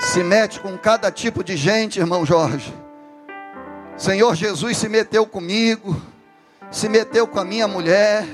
Se 0.00 0.22
mete 0.22 0.60
com 0.60 0.78
cada 0.78 1.10
tipo 1.10 1.42
de 1.42 1.56
gente, 1.56 1.98
irmão 1.98 2.24
Jorge 2.24 2.72
Senhor 3.96 4.34
Jesus 4.34 4.76
se 4.76 4.88
meteu 4.88 5.24
comigo, 5.24 6.00
se 6.70 6.88
meteu 6.88 7.26
com 7.26 7.38
a 7.38 7.44
minha 7.44 7.68
mulher. 7.68 8.26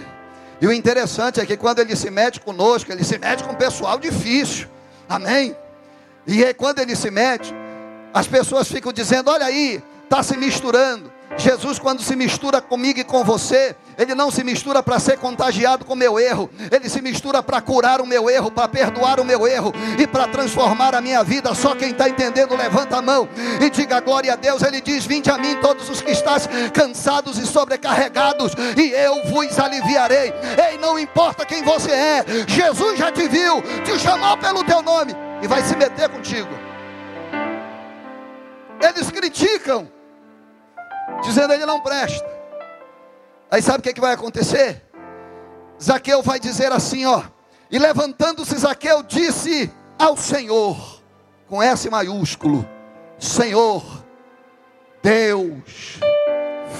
E 0.61 0.67
o 0.67 0.73
interessante 0.73 1.41
é 1.41 1.47
que 1.47 1.57
quando 1.57 1.81
ele 1.81 1.95
se 1.95 2.11
mete 2.11 2.41
conosco, 2.41 2.91
ele 2.91 3.05
se 3.05 3.19
mete 3.19 3.45
com 3.45 3.53
o 3.53 3.57
pessoal 3.57 3.99
difícil. 3.99 4.69
Amém? 5.09 5.57
E 6.27 6.45
aí, 6.45 6.55
quando 6.55 6.79
ele 6.79 6.95
se 6.95 7.11
mete, 7.11 7.55
as 8.13 8.27
pessoas 8.27 8.69
ficam 8.69 8.93
dizendo: 8.93 9.31
Olha 9.31 9.47
aí, 9.47 9.83
está 10.05 10.23
se 10.23 10.37
misturando. 10.37 11.13
Jesus, 11.37 11.79
quando 11.79 12.03
se 12.03 12.17
mistura 12.17 12.61
comigo 12.61 12.99
e 12.99 13.05
com 13.05 13.23
você, 13.25 13.77
ele 13.97 14.15
não 14.15 14.31
se 14.31 14.43
mistura 14.43 14.83
para 14.83 14.99
ser 14.99 15.17
contagiado 15.19 15.85
com 15.85 15.93
o 15.93 15.97
meu 15.97 16.19
erro, 16.19 16.51
ele 16.71 16.89
se 16.89 17.01
mistura 17.01 17.43
para 17.43 17.61
curar 17.61 18.01
o 18.01 18.07
meu 18.07 18.29
erro, 18.29 18.51
para 18.51 18.67
perdoar 18.67 19.21
o 19.21 19.25
meu 19.25 19.47
erro 19.47 19.73
e 19.99 20.07
para 20.07 20.27
transformar 20.27 20.95
a 20.95 21.01
minha 21.01 21.23
vida. 21.23 21.55
Só 21.55 21.75
quem 21.75 21.91
está 21.91 22.09
entendendo, 22.09 22.57
levanta 22.57 22.97
a 22.97 23.03
mão 23.03 23.29
e 23.61 23.71
diga 23.71 24.01
glória 24.01 24.33
a 24.33 24.37
Deus. 24.37 24.63
Ele 24.63 24.81
diz: 24.81 25.07
Vinde 25.07 25.31
a 25.31 25.39
mim, 25.39 25.57
todos 25.63 25.89
os 25.89 26.01
que 26.01 26.11
estás 26.11 26.49
cansados 26.73 27.39
e 27.39 27.47
sobrecarregados, 27.47 28.53
e 28.77 28.91
eu 28.91 29.25
vos 29.31 29.59
aliviarei. 29.59 30.33
Ei, 30.71 30.79
não 30.79 30.99
importa 30.99 31.47
quem 31.47 31.63
você 31.63 31.93
é, 31.93 32.25
Jesus 32.47 32.99
já 32.99 33.13
te 33.13 33.29
viu, 33.29 33.63
te 33.85 33.99
chamou 33.99 34.37
pelo 34.37 34.65
teu 34.65 34.83
nome 34.83 35.15
e 35.43 35.47
vai 35.47 35.63
se 35.63 35.77
meter 35.77 36.09
contigo. 36.09 36.51
Eles 38.83 39.11
criticam 39.11 39.89
dizendo 41.23 41.53
ele 41.53 41.67
não 41.67 41.81
presta. 41.81 42.29
Aí 43.51 43.61
sabe 43.61 43.79
o 43.79 43.83
que, 43.83 43.91
é 43.91 43.93
que 43.93 44.01
vai 44.01 44.13
acontecer? 44.13 44.83
Zaqueu 45.83 46.23
vai 46.23 46.39
dizer 46.39 46.73
assim, 46.73 47.07
ó. 47.07 47.23
E 47.71 47.79
levantando-se 47.79 48.57
Zaqueu 48.57 49.03
disse 49.03 49.73
ao 49.99 50.17
Senhor, 50.17 51.03
com 51.49 51.63
S 51.63 51.89
maiúsculo: 51.91 52.69
Senhor, 53.19 53.83
Deus, 55.03 55.99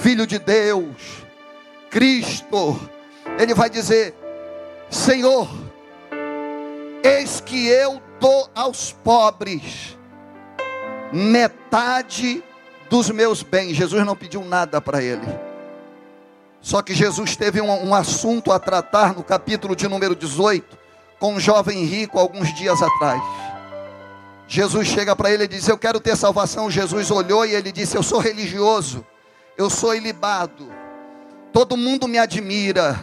Filho 0.01 0.25
de 0.25 0.39
Deus, 0.39 1.25
Cristo. 1.89 2.79
Ele 3.39 3.53
vai 3.53 3.69
dizer: 3.69 4.15
Senhor, 4.89 5.47
eis 7.03 7.41
que 7.41 7.67
eu 7.67 8.01
dou 8.19 8.49
aos 8.53 8.91
pobres 8.91 9.97
metade 11.11 12.43
dos 12.91 13.09
meus 13.09 13.41
bens. 13.41 13.77
Jesus 13.77 14.05
não 14.05 14.17
pediu 14.17 14.43
nada 14.43 14.81
para 14.81 15.01
ele. 15.01 15.25
Só 16.59 16.81
que 16.81 16.93
Jesus 16.93 17.37
teve 17.37 17.61
um, 17.61 17.87
um, 17.87 17.95
assunto 17.95 18.51
a 18.51 18.59
tratar 18.59 19.15
no 19.15 19.23
capítulo 19.23 19.75
de 19.75 19.87
número 19.87 20.13
18 20.13 20.77
com 21.17 21.35
um 21.35 21.39
jovem 21.39 21.85
rico 21.85 22.19
alguns 22.19 22.53
dias 22.53 22.81
atrás. 22.81 23.23
Jesus 24.45 24.89
chega 24.89 25.15
para 25.15 25.31
ele 25.31 25.45
e 25.45 25.47
diz: 25.47 25.67
Eu 25.69 25.77
quero 25.77 26.01
ter 26.01 26.17
salvação. 26.17 26.69
Jesus 26.69 27.09
olhou 27.09 27.45
e 27.45 27.55
ele 27.55 27.71
disse: 27.71 27.95
Eu 27.95 28.03
sou 28.03 28.19
religioso, 28.19 29.07
eu 29.57 29.69
sou 29.69 29.95
ilibado, 29.95 30.69
todo 31.53 31.77
mundo 31.77 32.09
me 32.09 32.17
admira 32.17 32.99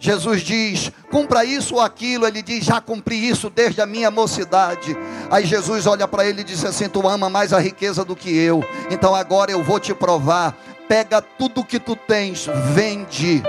Jesus 0.00 0.40
diz: 0.40 0.90
cumpra 1.10 1.44
isso 1.44 1.74
ou 1.74 1.80
aquilo. 1.80 2.26
Ele 2.26 2.42
diz: 2.42 2.64
já 2.64 2.80
cumpri 2.80 3.28
isso 3.28 3.50
desde 3.50 3.80
a 3.82 3.86
minha 3.86 4.10
mocidade. 4.10 4.96
Aí 5.30 5.44
Jesus 5.44 5.86
olha 5.86 6.08
para 6.08 6.24
ele 6.24 6.40
e 6.40 6.44
diz 6.44 6.64
assim: 6.64 6.88
tu 6.88 7.06
ama 7.06 7.28
mais 7.28 7.52
a 7.52 7.60
riqueza 7.60 8.04
do 8.04 8.16
que 8.16 8.34
eu. 8.34 8.64
Então 8.90 9.14
agora 9.14 9.52
eu 9.52 9.62
vou 9.62 9.78
te 9.78 9.94
provar. 9.94 10.56
Pega 10.88 11.22
tudo 11.22 11.62
que 11.62 11.78
tu 11.78 11.94
tens, 11.94 12.48
vende 12.74 13.40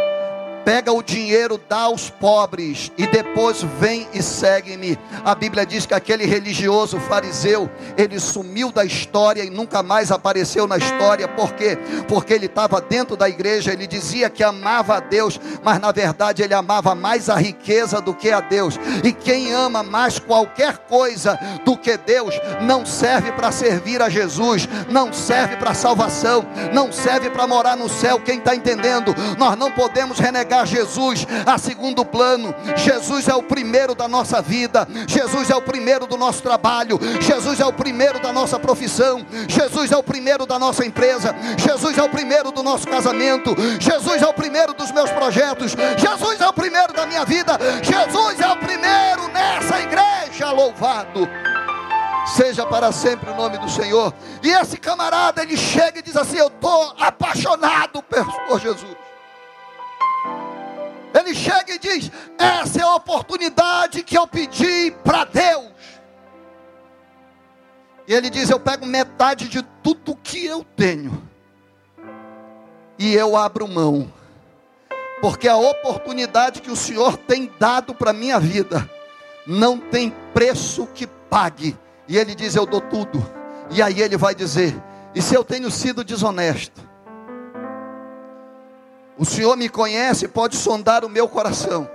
pega 0.63 0.91
o 0.91 1.03
dinheiro, 1.03 1.59
dá 1.69 1.81
aos 1.81 2.09
pobres 2.09 2.91
e 2.97 3.07
depois 3.07 3.63
vem 3.79 4.07
e 4.13 4.21
segue-me. 4.21 4.97
A 5.23 5.35
Bíblia 5.35 5.65
diz 5.65 5.85
que 5.85 5.93
aquele 5.93 6.25
religioso 6.25 6.99
fariseu, 6.99 7.69
ele 7.97 8.19
sumiu 8.19 8.71
da 8.71 8.85
história 8.85 9.43
e 9.43 9.49
nunca 9.49 9.81
mais 9.83 10.11
apareceu 10.11 10.67
na 10.67 10.77
história, 10.77 11.27
por 11.27 11.53
quê? 11.53 11.77
Porque 12.07 12.33
ele 12.33 12.45
estava 12.45 12.79
dentro 12.81 13.15
da 13.15 13.27
igreja, 13.27 13.71
ele 13.71 13.87
dizia 13.87 14.29
que 14.29 14.43
amava 14.43 14.97
a 14.97 14.99
Deus, 14.99 15.39
mas 15.63 15.79
na 15.79 15.91
verdade 15.91 16.43
ele 16.43 16.53
amava 16.53 16.93
mais 16.95 17.29
a 17.29 17.35
riqueza 17.35 18.01
do 18.01 18.13
que 18.13 18.31
a 18.31 18.39
Deus. 18.39 18.79
E 19.03 19.11
quem 19.11 19.53
ama 19.53 19.83
mais 19.83 20.19
qualquer 20.19 20.77
coisa 20.79 21.37
do 21.65 21.77
que 21.77 21.97
Deus, 21.97 22.35
não 22.61 22.85
serve 22.85 23.31
para 23.31 23.51
servir 23.51 24.01
a 24.01 24.09
Jesus, 24.09 24.67
não 24.89 25.11
serve 25.11 25.57
para 25.57 25.73
salvação, 25.73 26.45
não 26.73 26.91
serve 26.91 27.29
para 27.29 27.47
morar 27.47 27.75
no 27.75 27.89
céu. 27.89 28.19
Quem 28.19 28.37
está 28.37 28.55
entendendo? 28.55 29.15
Nós 29.37 29.57
não 29.57 29.71
podemos 29.71 30.19
renegar 30.19 30.50
relegar 30.51 30.65
Jesus 30.65 31.25
a 31.45 31.57
segundo 31.57 32.03
plano. 32.03 32.53
Jesus 32.75 33.27
é 33.27 33.33
o 33.33 33.41
primeiro 33.41 33.95
da 33.95 34.07
nossa 34.07 34.41
vida, 34.41 34.87
Jesus 35.07 35.49
é 35.49 35.55
o 35.55 35.61
primeiro 35.61 36.05
do 36.05 36.17
nosso 36.17 36.43
trabalho, 36.43 36.99
Jesus 37.21 37.59
é 37.59 37.65
o 37.65 37.71
primeiro 37.73 38.19
da 38.19 38.33
nossa 38.33 38.59
profissão, 38.59 39.25
Jesus 39.47 39.91
é 39.91 39.97
o 39.97 40.03
primeiro 40.03 40.45
da 40.45 40.59
nossa 40.59 40.85
empresa, 40.85 41.33
Jesus 41.57 41.97
é 41.97 42.03
o 42.03 42.09
primeiro 42.09 42.51
do 42.51 42.61
nosso 42.61 42.87
casamento, 42.87 43.55
Jesus 43.79 44.21
é 44.21 44.27
o 44.27 44.33
primeiro 44.33 44.73
dos 44.73 44.91
meus 44.91 45.09
projetos, 45.11 45.75
Jesus 45.97 46.41
é 46.41 46.47
o 46.47 46.53
primeiro 46.53 46.93
da 46.93 47.05
minha 47.05 47.23
vida, 47.23 47.57
Jesus 47.81 48.39
é 48.39 48.47
o 48.47 48.57
primeiro 48.57 49.27
nessa 49.29 49.79
igreja, 49.79 50.51
louvado. 50.51 51.27
Seja 52.35 52.65
para 52.67 52.91
sempre 52.91 53.31
o 53.31 53.35
nome 53.35 53.57
do 53.57 53.67
Senhor. 53.67 54.13
E 54.43 54.49
esse 54.49 54.77
camarada, 54.77 55.41
ele 55.41 55.57
chega 55.57 55.99
e 55.99 56.01
diz 56.03 56.15
assim: 56.15 56.37
Eu 56.37 56.47
estou 56.47 56.93
apaixonado 56.99 58.03
por 58.03 58.59
Jesus. 58.59 59.10
Ele 61.21 61.35
chega 61.35 61.73
e 61.73 61.79
diz: 61.79 62.11
Essa 62.37 62.79
é 62.79 62.83
a 62.83 62.95
oportunidade 62.95 64.03
que 64.03 64.17
eu 64.17 64.27
pedi 64.27 64.91
para 65.03 65.25
Deus. 65.25 65.71
E 68.07 68.13
ele 68.13 68.29
diz: 68.29 68.49
Eu 68.49 68.59
pego 68.59 68.85
metade 68.85 69.47
de 69.47 69.61
tudo 69.81 70.15
que 70.15 70.45
eu 70.45 70.63
tenho 70.75 71.31
e 73.01 73.15
eu 73.15 73.35
abro 73.35 73.67
mão, 73.67 74.13
porque 75.21 75.47
a 75.47 75.57
oportunidade 75.57 76.61
que 76.61 76.69
o 76.69 76.75
Senhor 76.75 77.17
tem 77.17 77.51
dado 77.59 77.95
para 77.95 78.11
a 78.11 78.13
minha 78.13 78.39
vida 78.39 78.87
não 79.47 79.79
tem 79.79 80.13
preço 80.33 80.85
que 80.93 81.07
pague. 81.07 81.75
E 82.07 82.15
ele 82.15 82.35
diz: 82.35 82.55
Eu 82.55 82.65
dou 82.65 82.81
tudo. 82.81 83.25
E 83.71 83.81
aí 83.81 84.01
ele 84.01 84.17
vai 84.17 84.35
dizer: 84.35 84.75
E 85.15 85.21
se 85.21 85.33
eu 85.33 85.43
tenho 85.43 85.71
sido 85.71 86.03
desonesto? 86.03 86.90
O 89.21 89.25
Senhor 89.25 89.55
me 89.55 89.69
conhece, 89.69 90.27
pode 90.27 90.55
sondar 90.55 91.05
o 91.05 91.09
meu 91.09 91.27
coração. 91.27 91.87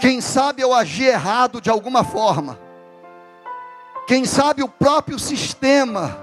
Quem 0.00 0.20
sabe 0.20 0.62
eu 0.62 0.74
agi 0.74 1.04
errado 1.04 1.60
de 1.60 1.70
alguma 1.70 2.02
forma. 2.02 2.58
Quem 4.08 4.24
sabe 4.24 4.64
o 4.64 4.68
próprio 4.68 5.16
sistema 5.16 6.18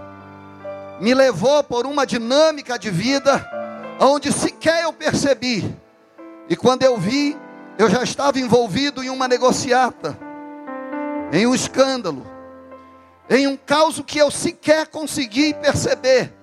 me 0.99 1.13
levou 1.13 1.63
por 1.63 1.85
uma 1.85 2.05
dinâmica 2.05 2.77
de 2.77 2.91
vida 2.91 3.49
onde 4.01 4.33
sequer 4.33 4.83
eu 4.83 4.91
percebi. 4.91 5.63
E 6.49 6.57
quando 6.57 6.83
eu 6.83 6.97
vi, 6.97 7.37
eu 7.77 7.89
já 7.89 8.03
estava 8.03 8.37
envolvido 8.37 9.01
em 9.01 9.09
uma 9.09 9.29
negociata, 9.29 10.19
em 11.31 11.47
um 11.47 11.55
escândalo, 11.55 12.27
em 13.29 13.47
um 13.47 13.55
caos 13.55 14.03
que 14.05 14.17
eu 14.17 14.29
sequer 14.29 14.87
consegui 14.87 15.53
perceber 15.53 16.33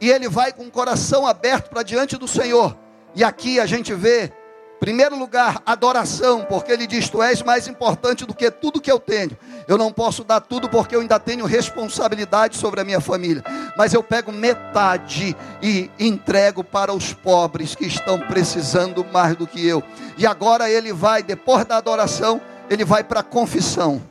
e 0.00 0.10
ele 0.10 0.28
vai 0.28 0.52
com 0.52 0.64
o 0.64 0.70
coração 0.70 1.26
aberto 1.26 1.70
para 1.70 1.82
diante 1.82 2.16
do 2.16 2.28
Senhor. 2.28 2.76
E 3.14 3.22
aqui 3.22 3.60
a 3.60 3.66
gente 3.66 3.94
vê, 3.94 4.32
primeiro 4.80 5.16
lugar, 5.16 5.62
adoração, 5.64 6.44
porque 6.48 6.72
ele 6.72 6.86
diz: 6.86 7.08
Tu 7.08 7.22
és 7.22 7.42
mais 7.42 7.68
importante 7.68 8.24
do 8.24 8.34
que 8.34 8.50
tudo 8.50 8.80
que 8.80 8.90
eu 8.90 8.98
tenho. 8.98 9.36
Eu 9.68 9.78
não 9.78 9.92
posso 9.92 10.24
dar 10.24 10.40
tudo 10.40 10.68
porque 10.68 10.94
eu 10.94 11.00
ainda 11.00 11.18
tenho 11.18 11.46
responsabilidade 11.46 12.56
sobre 12.56 12.80
a 12.80 12.84
minha 12.84 13.00
família, 13.00 13.42
mas 13.76 13.94
eu 13.94 14.02
pego 14.02 14.32
metade 14.32 15.36
e 15.62 15.90
entrego 15.98 16.62
para 16.62 16.92
os 16.92 17.14
pobres 17.14 17.74
que 17.74 17.86
estão 17.86 18.18
precisando 18.18 19.04
mais 19.04 19.36
do 19.36 19.46
que 19.46 19.66
eu. 19.66 19.82
E 20.18 20.26
agora 20.26 20.68
ele 20.68 20.92
vai, 20.92 21.22
depois 21.22 21.64
da 21.64 21.76
adoração, 21.76 22.40
ele 22.68 22.84
vai 22.84 23.04
para 23.04 23.20
a 23.20 23.24
confissão. 23.24 24.02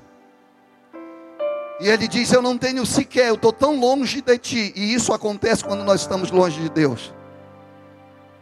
E 1.84 1.90
ele 1.90 2.08
diz: 2.08 2.32
Eu 2.32 2.42
não 2.42 2.58
tenho 2.58 2.86
sequer, 2.86 3.28
eu 3.28 3.36
estou 3.36 3.52
tão 3.52 3.78
longe 3.78 4.22
de 4.22 4.38
ti. 4.38 4.72
E 4.74 4.94
isso 4.94 5.12
acontece 5.12 5.66
quando 5.66 5.84
nós 5.84 6.00
estamos 6.00 6.32
longe 6.32 6.62
de 6.62 6.70
Deus. 6.70 7.14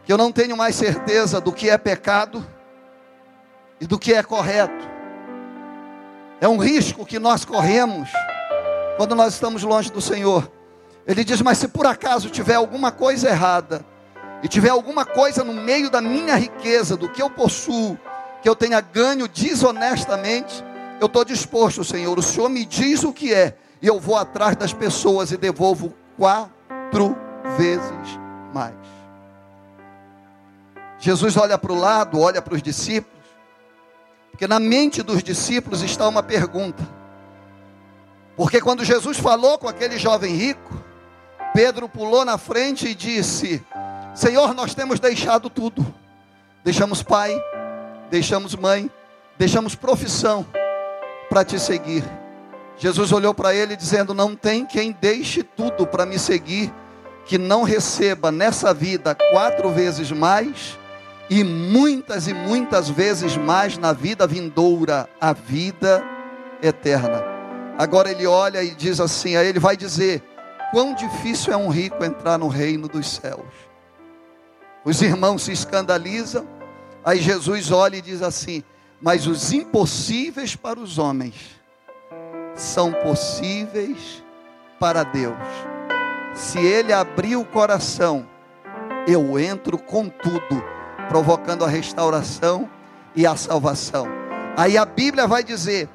Que 0.04 0.12
eu 0.12 0.16
não 0.16 0.30
tenho 0.30 0.56
mais 0.56 0.76
certeza 0.76 1.40
do 1.40 1.50
que 1.52 1.68
é 1.68 1.76
pecado 1.76 2.46
e 3.80 3.86
do 3.86 3.98
que 3.98 4.14
é 4.14 4.22
correto. 4.22 4.88
É 6.40 6.46
um 6.46 6.56
risco 6.56 7.04
que 7.04 7.18
nós 7.18 7.44
corremos 7.44 8.08
quando 8.96 9.16
nós 9.16 9.34
estamos 9.34 9.64
longe 9.64 9.90
do 9.90 10.00
Senhor. 10.00 10.48
Ele 11.04 11.24
diz: 11.24 11.42
Mas 11.42 11.58
se 11.58 11.66
por 11.66 11.84
acaso 11.84 12.30
tiver 12.30 12.54
alguma 12.54 12.92
coisa 12.92 13.28
errada, 13.28 13.84
e 14.40 14.46
tiver 14.46 14.70
alguma 14.70 15.04
coisa 15.04 15.42
no 15.42 15.52
meio 15.52 15.90
da 15.90 16.00
minha 16.00 16.36
riqueza, 16.36 16.96
do 16.96 17.08
que 17.08 17.20
eu 17.20 17.28
possuo, 17.28 17.98
que 18.40 18.48
eu 18.48 18.54
tenha 18.54 18.80
ganho 18.80 19.26
desonestamente, 19.26 20.64
eu 21.02 21.06
estou 21.06 21.24
disposto, 21.24 21.82
Senhor. 21.82 22.16
O 22.16 22.22
Senhor 22.22 22.48
me 22.48 22.64
diz 22.64 23.02
o 23.02 23.12
que 23.12 23.34
é, 23.34 23.56
e 23.82 23.88
eu 23.88 23.98
vou 23.98 24.16
atrás 24.16 24.54
das 24.54 24.72
pessoas 24.72 25.32
e 25.32 25.36
devolvo 25.36 25.92
quatro 26.16 27.16
vezes 27.56 28.20
mais. 28.54 28.76
Jesus 31.00 31.36
olha 31.36 31.58
para 31.58 31.72
o 31.72 31.78
lado, 31.78 32.20
olha 32.20 32.40
para 32.40 32.54
os 32.54 32.62
discípulos, 32.62 33.26
porque 34.30 34.46
na 34.46 34.60
mente 34.60 35.02
dos 35.02 35.24
discípulos 35.24 35.82
está 35.82 36.06
uma 36.06 36.22
pergunta. 36.22 36.88
Porque 38.36 38.60
quando 38.60 38.84
Jesus 38.84 39.18
falou 39.18 39.58
com 39.58 39.66
aquele 39.66 39.98
jovem 39.98 40.36
rico, 40.36 40.80
Pedro 41.52 41.88
pulou 41.88 42.24
na 42.24 42.38
frente 42.38 42.86
e 42.86 42.94
disse: 42.94 43.60
Senhor, 44.14 44.54
nós 44.54 44.72
temos 44.72 45.00
deixado 45.00 45.50
tudo. 45.50 45.84
Deixamos 46.62 47.02
pai, 47.02 47.34
deixamos 48.08 48.54
mãe, 48.54 48.88
deixamos 49.36 49.74
profissão 49.74 50.46
para 51.32 51.46
te 51.46 51.58
seguir. 51.58 52.04
Jesus 52.76 53.10
olhou 53.10 53.32
para 53.32 53.54
ele 53.54 53.74
dizendo: 53.74 54.12
Não 54.12 54.36
tem 54.36 54.66
quem 54.66 54.94
deixe 55.00 55.42
tudo 55.42 55.86
para 55.86 56.04
me 56.04 56.18
seguir 56.18 56.70
que 57.24 57.38
não 57.38 57.62
receba 57.62 58.30
nessa 58.30 58.74
vida 58.74 59.16
quatro 59.30 59.70
vezes 59.70 60.12
mais 60.12 60.78
e 61.30 61.42
muitas 61.42 62.28
e 62.28 62.34
muitas 62.34 62.90
vezes 62.90 63.34
mais 63.34 63.78
na 63.78 63.94
vida 63.94 64.26
vindoura, 64.26 65.08
a 65.18 65.32
vida 65.32 66.04
eterna. 66.62 67.24
Agora 67.78 68.10
ele 68.10 68.26
olha 68.26 68.62
e 68.62 68.74
diz 68.74 69.00
assim: 69.00 69.34
aí 69.34 69.46
ele 69.46 69.58
vai 69.58 69.74
dizer: 69.74 70.22
quão 70.70 70.94
difícil 70.94 71.50
é 71.54 71.56
um 71.56 71.70
rico 71.70 72.04
entrar 72.04 72.36
no 72.36 72.48
reino 72.48 72.88
dos 72.88 73.08
céus. 73.08 73.48
Os 74.84 75.00
irmãos 75.00 75.44
se 75.44 75.52
escandalizam, 75.52 76.46
aí 77.02 77.22
Jesus 77.22 77.72
olha 77.72 77.96
e 77.96 78.02
diz 78.02 78.20
assim: 78.20 78.62
mas 79.02 79.26
os 79.26 79.52
impossíveis 79.52 80.54
para 80.54 80.78
os 80.78 80.96
homens 80.96 81.34
são 82.54 82.92
possíveis 82.92 84.22
para 84.78 85.02
Deus. 85.02 85.36
Se 86.34 86.58
ele 86.60 86.92
abrir 86.92 87.34
o 87.34 87.44
coração, 87.44 88.26
eu 89.06 89.38
entro 89.38 89.76
com 89.76 90.08
tudo, 90.08 90.64
provocando 91.08 91.64
a 91.64 91.68
restauração 91.68 92.70
e 93.16 93.26
a 93.26 93.34
salvação. 93.34 94.06
Aí 94.56 94.78
a 94.78 94.84
Bíblia 94.84 95.26
vai 95.26 95.42
dizer 95.42 95.88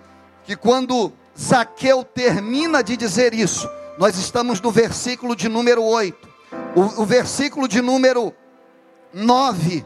que 0.44 0.56
quando 0.56 1.14
Zaqueu 1.40 2.04
termina 2.04 2.84
de 2.84 2.98
dizer 2.98 3.34
isso, 3.34 3.70
nós 3.98 4.18
estamos 4.18 4.60
no 4.60 4.70
versículo 4.70 5.36
de 5.36 5.48
número 5.48 5.84
8. 5.84 6.28
O, 6.76 7.02
o 7.04 7.06
versículo 7.06 7.68
de 7.68 7.82
número 7.82 8.34
9, 9.14 9.86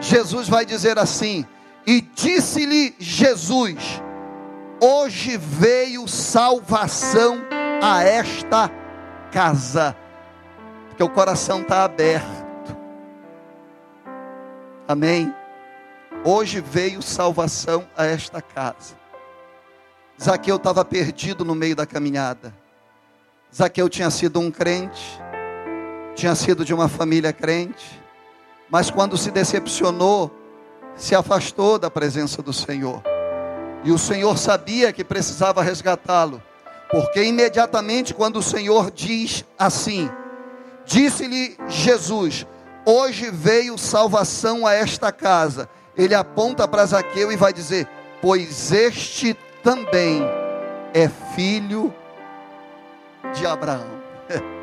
Jesus 0.00 0.48
vai 0.48 0.64
dizer 0.64 0.98
assim: 0.98 1.44
E 1.86 2.00
disse-lhe 2.00 2.94
Jesus: 2.98 4.02
Hoje 4.80 5.36
veio 5.36 6.06
salvação 6.06 7.38
a 7.82 8.02
esta 8.02 8.70
casa, 9.30 9.96
porque 10.88 11.02
o 11.02 11.08
coração 11.08 11.62
está 11.62 11.84
aberto. 11.84 12.76
Amém. 14.86 15.34
Hoje 16.24 16.60
veio 16.60 17.02
salvação 17.02 17.86
a 17.96 18.04
esta 18.04 18.40
casa. 18.40 18.94
Zaqueu 20.22 20.56
estava 20.56 20.84
perdido 20.84 21.44
no 21.44 21.54
meio 21.54 21.74
da 21.74 21.84
caminhada. 21.84 22.54
Zaqueu 23.54 23.88
tinha 23.88 24.10
sido 24.10 24.38
um 24.38 24.50
crente, 24.50 25.20
tinha 26.14 26.34
sido 26.34 26.64
de 26.64 26.72
uma 26.72 26.88
família 26.88 27.32
crente, 27.32 28.00
mas 28.70 28.90
quando 28.90 29.16
se 29.16 29.30
decepcionou, 29.30 30.41
se 30.96 31.14
afastou 31.14 31.78
da 31.78 31.90
presença 31.90 32.42
do 32.42 32.52
Senhor. 32.52 33.02
E 33.84 33.90
o 33.90 33.98
Senhor 33.98 34.38
sabia 34.38 34.92
que 34.92 35.02
precisava 35.02 35.62
resgatá-lo, 35.62 36.42
porque 36.90 37.22
imediatamente 37.22 38.14
quando 38.14 38.36
o 38.36 38.42
Senhor 38.42 38.90
diz 38.90 39.44
assim, 39.58 40.10
disse-lhe 40.84 41.56
Jesus: 41.68 42.46
Hoje 42.84 43.30
veio 43.30 43.78
salvação 43.78 44.66
a 44.66 44.74
esta 44.74 45.12
casa. 45.12 45.68
Ele 45.96 46.14
aponta 46.14 46.66
para 46.66 46.86
Zaqueu 46.86 47.30
e 47.30 47.36
vai 47.36 47.52
dizer: 47.52 47.88
Pois 48.20 48.72
este 48.72 49.36
também 49.62 50.22
é 50.92 51.08
filho 51.34 51.94
de 53.34 53.46
Abraão. 53.46 54.02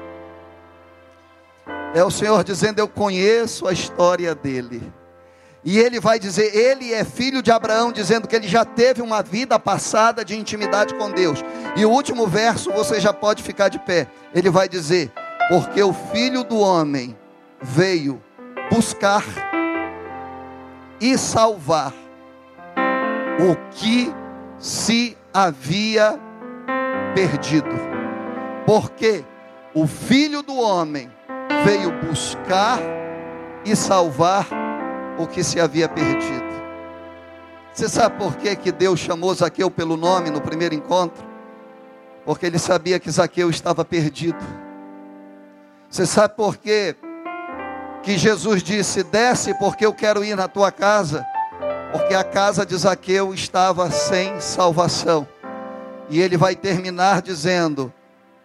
É 1.91 2.03
o 2.03 2.11
Senhor 2.11 2.43
dizendo: 2.43 2.77
Eu 2.77 2.87
conheço 2.87 3.67
a 3.67 3.73
história 3.73 4.35
dele. 4.35 4.93
E 5.63 5.77
ele 5.77 5.99
vai 5.99 6.19
dizer: 6.19 6.55
Ele 6.55 6.93
é 6.93 7.03
filho 7.03 7.41
de 7.41 7.51
Abraão, 7.51 7.91
dizendo 7.91 8.27
que 8.27 8.35
ele 8.35 8.47
já 8.47 8.63
teve 8.63 9.01
uma 9.01 9.21
vida 9.21 9.59
passada 9.59 10.23
de 10.23 10.37
intimidade 10.37 10.93
com 10.95 11.11
Deus. 11.11 11.43
E 11.75 11.85
o 11.85 11.89
último 11.89 12.27
verso 12.27 12.71
você 12.71 12.99
já 12.99 13.13
pode 13.13 13.43
ficar 13.43 13.69
de 13.69 13.79
pé. 13.79 14.07
Ele 14.33 14.49
vai 14.49 14.69
dizer: 14.69 15.11
Porque 15.49 15.81
o 15.83 15.93
filho 15.93 16.43
do 16.43 16.57
homem 16.57 17.17
veio 17.61 18.21
buscar 18.71 19.23
e 21.01 21.17
salvar 21.17 21.93
o 23.39 23.55
que 23.71 24.13
se 24.57 25.17
havia 25.33 26.19
perdido. 27.13 27.69
Porque 28.65 29.23
o 29.73 29.87
filho 29.87 30.41
do 30.41 30.55
homem 30.57 31.11
veio 31.65 31.91
buscar 32.05 32.79
e 33.65 33.75
salvar 33.75 34.47
o 35.19 35.27
que 35.27 35.43
se 35.43 35.59
havia 35.59 35.87
perdido. 35.87 36.49
Você 37.71 37.87
sabe 37.87 38.17
por 38.17 38.35
que, 38.37 38.55
que 38.55 38.71
Deus 38.71 38.99
chamou 38.99 39.35
Zaqueu 39.35 39.69
pelo 39.69 39.95
nome 39.95 40.31
no 40.31 40.41
primeiro 40.41 40.73
encontro? 40.73 41.23
Porque 42.25 42.47
ele 42.47 42.57
sabia 42.57 42.99
que 42.99 43.11
Zaqueu 43.11 43.49
estava 43.49 43.85
perdido. 43.85 44.43
Você 45.89 46.05
sabe 46.07 46.35
por 46.35 46.57
que, 46.57 46.95
que 48.01 48.17
Jesus 48.17 48.63
disse: 48.63 49.03
Desce, 49.03 49.53
porque 49.59 49.85
eu 49.85 49.93
quero 49.93 50.23
ir 50.23 50.35
na 50.35 50.47
tua 50.47 50.71
casa 50.71 51.23
porque 51.91 52.13
a 52.13 52.23
casa 52.23 52.65
de 52.65 52.75
Zaqueu 52.75 53.33
estava 53.33 53.89
sem 53.89 54.39
salvação. 54.39 55.27
E 56.09 56.19
ele 56.19 56.37
vai 56.37 56.55
terminar 56.55 57.21
dizendo: 57.21 57.91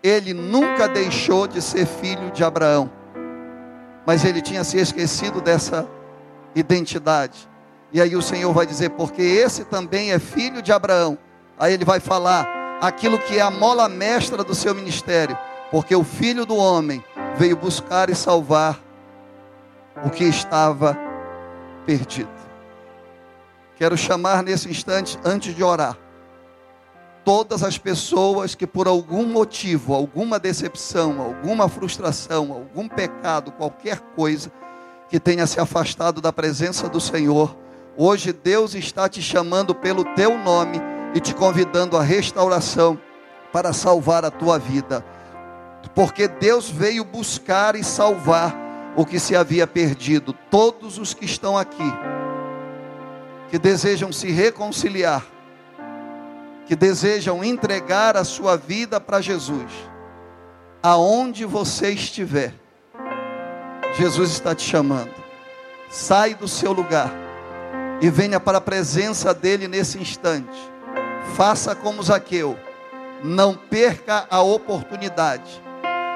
ele 0.03 0.33
nunca 0.33 0.89
deixou 0.89 1.47
de 1.47 1.61
ser 1.61 1.87
filho 1.87 2.31
de 2.31 2.43
Abraão, 2.43 2.91
mas 4.07 4.25
ele 4.25 4.41
tinha 4.41 4.65
se 4.65 4.79
esquecido 4.79 5.41
dessa 5.41 5.87
identidade. 6.55 7.49
E 7.93 8.01
aí 8.01 8.17
o 8.17 8.23
Senhor 8.23 8.53
vai 8.53 8.67
dizer: 8.67 8.91
porque 8.91 9.23
esse 9.23 9.65
também 9.65 10.13
é 10.13 10.19
filho 10.19 10.63
de 10.63 10.73
Abraão. 10.73 11.19
Aí 11.59 11.73
ele 11.73 11.85
vai 11.85 12.01
falar 12.01 12.79
aquilo 12.81 13.19
que 13.19 13.39
é 13.39 13.41
a 13.41 13.51
mola 13.51 13.89
mestra 13.89 14.43
do 14.43 14.55
seu 14.55 14.75
ministério, 14.75 15.39
porque 15.71 15.95
o 15.95 16.05
filho 16.05 16.45
do 16.45 16.57
homem 16.57 17.05
veio 17.37 17.57
buscar 17.57 18.11
e 18.11 18.15
salvar 18.15 18.81
o 20.05 20.11
que 20.11 20.25
estava 20.25 20.99
perdido. 21.87 22.29
Quero 23.77 23.97
chamar 23.97 24.43
nesse 24.43 24.69
instante, 24.69 25.19
antes 25.25 25.55
de 25.55 25.63
orar, 25.63 25.97
todas 27.25 27.63
as 27.63 27.79
pessoas 27.79 28.55
que 28.55 28.67
por 28.67 28.87
algum 28.87 29.27
motivo, 29.27 29.95
alguma 29.95 30.39
decepção, 30.39 31.21
alguma 31.21 31.69
frustração, 31.69 32.53
algum 32.53 32.89
pecado, 32.89 33.51
qualquer 33.53 34.01
coisa, 34.15 34.53
que 35.15 35.21
tenha 35.21 35.47
se 35.47 35.61
afastado 35.61 36.21
da 36.21 36.33
presença 36.33 36.89
do 36.89 37.01
Senhor, 37.01 37.57
hoje 37.97 38.33
Deus 38.33 38.75
está 38.75 39.09
te 39.09 39.23
chamando 39.23 39.73
pelo 39.73 40.05
teu 40.17 40.37
nome 40.37 40.81
e 41.15 41.21
te 41.21 41.33
convidando 41.33 41.97
à 41.97 42.03
restauração 42.03 42.99
para 43.53 43.73
salvar 43.73 44.25
a 44.25 44.31
tua 44.33 44.59
vida. 44.59 45.07
Porque 45.95 46.27
Deus 46.27 46.69
veio 46.69 47.05
buscar 47.05 47.77
e 47.77 47.85
salvar 47.85 48.57
o 48.97 49.07
que 49.07 49.21
se 49.21 49.37
havia 49.37 49.69
perdido. 49.69 50.33
Todos 50.51 50.99
os 50.99 51.15
que 51.15 51.27
estão 51.27 51.57
aqui 51.57 51.95
que 53.51 53.57
desejam 53.57 54.13
se 54.13 54.33
reconciliar, 54.33 55.25
que 56.67 56.75
desejam 56.75 57.45
entregar 57.45 58.17
a 58.17 58.25
sua 58.25 58.57
vida 58.57 59.01
para 59.01 59.21
Jesus, 59.21 59.71
aonde 60.83 61.45
você 61.45 61.91
estiver, 61.91 62.64
Jesus 63.97 64.31
está 64.31 64.55
te 64.55 64.69
chamando. 64.69 65.15
Sai 65.89 66.35
do 66.35 66.49
seu 66.49 66.73
lugar 66.73 67.13
e 68.01 68.11
venha 68.11 68.41
para 68.41 68.59
a 68.59 68.61
presença 68.61 69.33
dele 69.33 69.69
nesse 69.69 69.99
instante. 69.99 70.59
Faça 71.37 71.77
como 71.77 72.03
Zaqueu, 72.03 72.59
não 73.23 73.55
perca 73.55 74.27
a 74.29 74.43
oportunidade. 74.43 75.63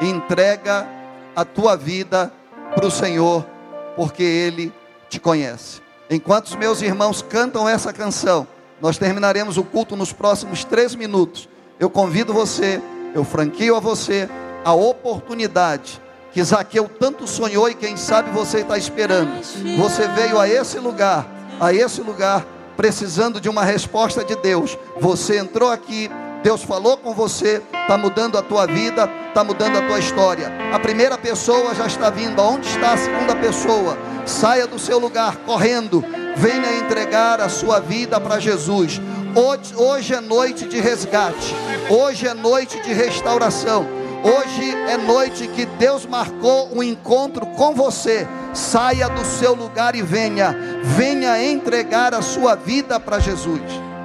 Entrega 0.00 0.88
a 1.36 1.44
tua 1.44 1.76
vida 1.76 2.32
para 2.74 2.86
o 2.86 2.90
Senhor, 2.90 3.46
porque 3.94 4.24
ele 4.24 4.72
te 5.08 5.20
conhece. 5.20 5.80
Enquanto 6.10 6.46
os 6.46 6.56
meus 6.56 6.82
irmãos 6.82 7.22
cantam 7.22 7.68
essa 7.68 7.92
canção, 7.92 8.46
nós 8.80 8.98
terminaremos 8.98 9.56
o 9.56 9.62
culto 9.62 9.94
nos 9.94 10.12
próximos 10.12 10.64
três 10.64 10.96
minutos. 10.96 11.48
Eu 11.78 11.88
convido 11.88 12.32
você, 12.32 12.82
eu 13.14 13.24
franquio 13.24 13.76
a 13.76 13.80
você 13.80 14.28
a 14.64 14.72
oportunidade 14.72 16.00
que 16.32 16.42
Zaqueu 16.42 16.88
tanto 16.88 17.26
sonhou 17.26 17.68
e 17.68 17.74
quem 17.74 17.96
sabe 17.96 18.30
você 18.30 18.58
está 18.58 18.76
esperando. 18.76 19.42
Você 19.76 20.06
veio 20.08 20.38
a 20.38 20.48
esse 20.48 20.78
lugar, 20.78 21.26
a 21.60 21.72
esse 21.72 22.00
lugar, 22.00 22.46
precisando 22.76 23.40
de 23.40 23.48
uma 23.48 23.64
resposta 23.64 24.24
de 24.24 24.36
Deus. 24.36 24.76
Você 25.00 25.38
entrou 25.38 25.70
aqui, 25.70 26.10
Deus 26.42 26.62
falou 26.62 26.96
com 26.96 27.12
você, 27.14 27.62
está 27.82 27.98
mudando 27.98 28.38
a 28.38 28.42
tua 28.42 28.66
vida, 28.66 29.10
está 29.28 29.42
mudando 29.42 29.78
a 29.78 29.82
tua 29.82 29.98
história. 29.98 30.52
A 30.72 30.78
primeira 30.78 31.18
pessoa 31.18 31.74
já 31.74 31.86
está 31.86 32.10
vindo, 32.10 32.40
onde 32.40 32.68
está 32.68 32.92
a 32.92 32.98
segunda 32.98 33.34
pessoa? 33.34 33.96
saia 34.28 34.66
do 34.66 34.78
seu 34.78 34.98
lugar 34.98 35.36
correndo, 35.38 36.04
venha 36.36 36.76
entregar 36.78 37.40
a 37.40 37.48
sua 37.48 37.80
vida 37.80 38.20
para 38.20 38.38
Jesus. 38.38 39.00
Hoje, 39.34 39.74
hoje 39.74 40.14
é 40.14 40.20
noite 40.20 40.66
de 40.66 40.80
resgate, 40.80 41.54
hoje 41.88 42.26
é 42.26 42.34
noite 42.34 42.80
de 42.82 42.92
restauração, 42.92 43.86
hoje 44.22 44.74
é 44.88 44.96
noite 44.96 45.46
que 45.48 45.64
Deus 45.64 46.06
marcou 46.06 46.70
um 46.74 46.82
encontro 46.82 47.46
com 47.46 47.74
você. 47.74 48.26
Saia 48.52 49.08
do 49.08 49.24
seu 49.24 49.54
lugar 49.54 49.94
e 49.94 50.02
venha, 50.02 50.56
venha 50.82 51.42
entregar 51.42 52.14
a 52.14 52.22
sua 52.22 52.54
vida 52.54 52.98
para 52.98 53.18
Jesus. 53.18 53.62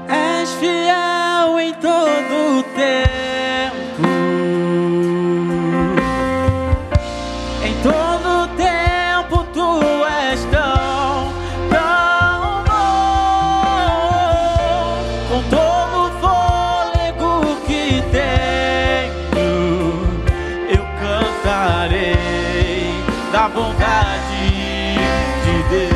És 0.07 0.51
fiel 0.53 1.59
em 1.59 1.73
todo 1.73 2.59
o 2.59 2.63
tempo 2.75 4.12
a 23.43 23.49
bondade 23.49 24.95
de 25.43 25.63
Deus. 25.69 25.91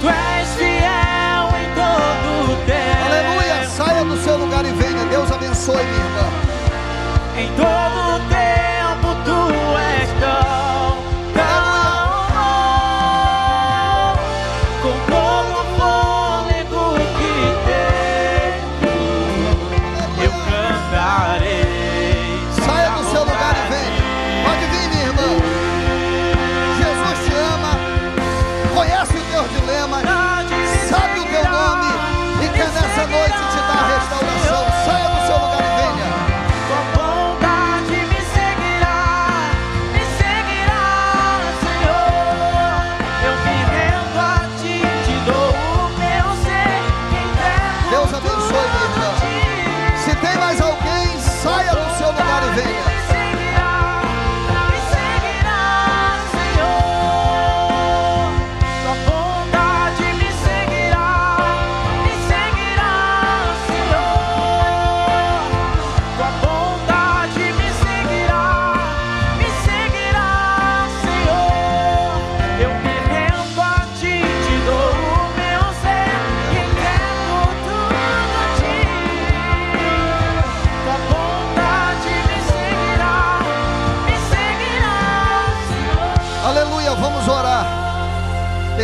Tu 0.00 0.08
és 0.08 0.48
fiel 0.56 1.48
em 1.58 1.68
todo 1.74 2.52
o 2.52 2.56
tempo. 2.66 3.04
Aleluia. 3.06 3.66
Saia 3.66 4.04
do 4.04 4.16
seu 4.18 4.36
lugar 4.36 4.66
e 4.66 4.72
venha. 4.72 5.06
Deus 5.06 5.32
abençoe, 5.32 5.82
minha 5.82 6.04
irmã. 6.04 6.28
Em 7.38 7.48
todo 7.56 7.91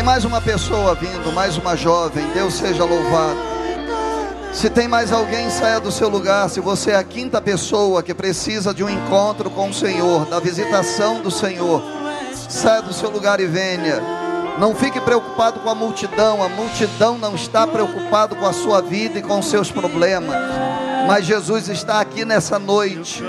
mais 0.09 0.24
uma 0.24 0.40
pessoa 0.40 0.94
vindo, 0.94 1.30
mais 1.34 1.59
uma 1.59 1.76
jovem. 1.76 2.26
Deus 2.32 2.54
seja 2.54 2.82
louvado. 2.82 3.38
Se 4.54 4.70
tem 4.70 4.88
mais 4.88 5.12
alguém, 5.12 5.50
saia 5.50 5.78
do 5.78 5.92
seu 5.92 6.09
lugar. 6.09 6.48
Se 6.48 6.61
você 6.61 6.92
é 6.92 6.96
a 6.96 7.04
quinta 7.04 7.42
pessoa 7.42 8.02
que 8.02 8.14
precisa 8.14 8.72
de 8.72 8.82
um 8.82 8.88
encontro 8.88 9.50
com 9.50 9.68
o 9.68 9.74
Senhor, 9.74 10.24
da 10.24 10.40
visitação 10.40 11.20
do 11.20 11.30
Senhor, 11.30 11.82
saia 12.48 12.80
do 12.80 12.94
seu 12.94 13.11
lugar 13.11 13.38
e 13.38 13.44
venha. 13.44 14.00
Não 14.59 14.74
fique 14.74 14.98
preocupado 14.98 15.61
com 15.61 15.68
a 15.68 15.74
multidão. 15.74 16.42
A 16.42 16.48
multidão 16.48 17.18
não 17.18 17.34
está 17.34 17.66
preocupado 17.66 18.34
com 18.34 18.46
a 18.46 18.52
sua 18.54 18.80
vida 18.80 19.18
e 19.18 19.22
com 19.22 19.38
os 19.38 19.50
seus 19.50 19.70
problemas. 19.70 20.34
Mas 21.06 21.26
Jesus 21.26 21.68
está 21.68 22.00
aqui 22.00 22.24
nessa 22.24 22.59
noite 22.59 23.22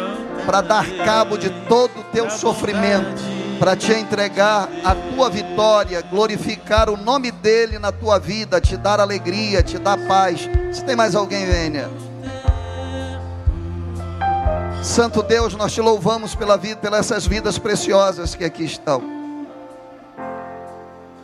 para 0.45 0.61
dar 0.61 0.89
cabo 1.03 1.37
de 1.37 1.49
todo 1.67 1.99
o 1.99 2.03
teu 2.05 2.29
sofrimento, 2.29 3.21
para 3.59 3.75
te 3.75 3.91
entregar 3.91 4.69
a 4.85 4.95
tua 4.95 5.29
vitória, 5.29 6.01
glorificar 6.01 6.89
o 6.89 6.95
nome 6.95 7.29
dele 7.29 7.77
na 7.77 7.91
tua 7.91 8.17
vida, 8.17 8.61
te 8.61 8.77
dar 8.77 9.01
alegria, 9.01 9.61
te 9.61 9.77
dar 9.77 9.97
paz. 10.07 10.49
Se 10.71 10.83
tem 10.85 10.95
mais 10.95 11.13
alguém, 11.13 11.45
venha. 11.45 11.89
Santo 14.81 15.21
Deus, 15.21 15.55
nós 15.55 15.73
te 15.73 15.81
louvamos 15.81 16.33
pela 16.35 16.57
vida, 16.57 16.79
pelas 16.79 17.11
essas 17.11 17.27
vidas 17.27 17.59
preciosas 17.59 18.33
que 18.33 18.45
aqui 18.45 18.63
estão. 18.63 19.03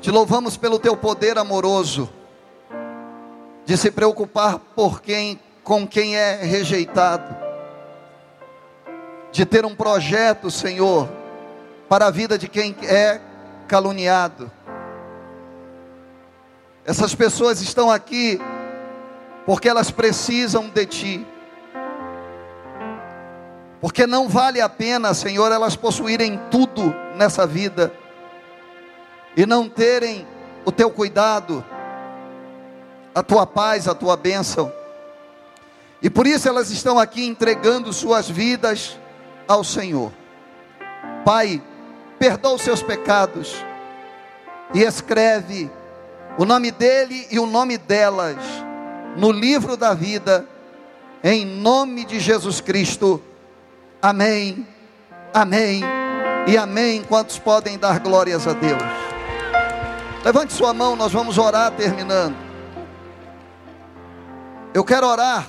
Te 0.01 0.11
louvamos 0.11 0.57
pelo 0.57 0.77
teu 0.77 0.97
poder 0.97 1.37
amoroso 1.37 2.09
de 3.65 3.77
se 3.77 3.89
preocupar 3.89 4.59
por 4.75 5.01
quem, 5.01 5.39
com 5.63 5.87
quem 5.87 6.17
é 6.17 6.35
rejeitado, 6.43 7.33
de 9.31 9.45
ter 9.45 9.65
um 9.65 9.73
projeto, 9.73 10.51
Senhor, 10.51 11.09
para 11.87 12.07
a 12.07 12.11
vida 12.11 12.37
de 12.37 12.47
quem 12.47 12.75
é 12.83 13.21
caluniado. 13.67 14.51
Essas 16.85 17.15
pessoas 17.15 17.61
estão 17.61 17.89
aqui 17.89 18.39
porque 19.45 19.69
elas 19.69 19.91
precisam 19.91 20.69
de 20.69 20.85
Ti. 20.85 21.27
Porque 23.81 24.07
não 24.07 24.27
vale 24.27 24.61
a 24.61 24.69
pena, 24.69 25.13
Senhor, 25.13 25.51
elas 25.51 25.75
possuírem 25.75 26.39
tudo 26.49 26.93
nessa 27.15 27.45
vida 27.45 27.93
e 29.37 29.45
não 29.45 29.69
terem 29.69 30.27
o 30.63 30.71
Teu 30.71 30.89
cuidado, 30.89 31.63
a 33.13 33.21
Tua 33.21 33.45
paz, 33.45 33.87
a 33.87 33.93
Tua 33.93 34.17
bênção. 34.17 34.71
E 36.01 36.09
por 36.09 36.25
isso 36.25 36.47
elas 36.47 36.71
estão 36.71 36.99
aqui 36.99 37.25
entregando 37.25 37.93
suas 37.93 38.29
vidas 38.29 38.97
ao 39.47 39.63
Senhor. 39.63 40.11
Pai, 41.23 41.61
perdoa 42.25 42.55
os 42.55 42.63
seus 42.63 42.81
pecados 42.81 43.63
e 44.73 44.81
escreve 44.81 45.69
o 46.39 46.43
nome 46.43 46.71
dele 46.71 47.27
e 47.29 47.37
o 47.37 47.45
nome 47.45 47.77
delas 47.77 48.35
no 49.15 49.31
livro 49.31 49.77
da 49.77 49.93
vida, 49.93 50.43
em 51.23 51.45
nome 51.45 52.03
de 52.03 52.19
Jesus 52.19 52.59
Cristo. 52.59 53.21
Amém, 54.01 54.67
amém 55.31 55.83
e 56.47 56.57
amém. 56.57 57.03
Quantos 57.03 57.37
podem 57.37 57.77
dar 57.77 57.99
glórias 57.99 58.47
a 58.47 58.53
Deus? 58.53 58.81
Levante 60.23 60.51
sua 60.51 60.73
mão, 60.73 60.95
nós 60.95 61.11
vamos 61.11 61.37
orar 61.37 61.73
terminando. 61.73 62.35
Eu 64.73 64.83
quero 64.83 65.05
orar 65.05 65.47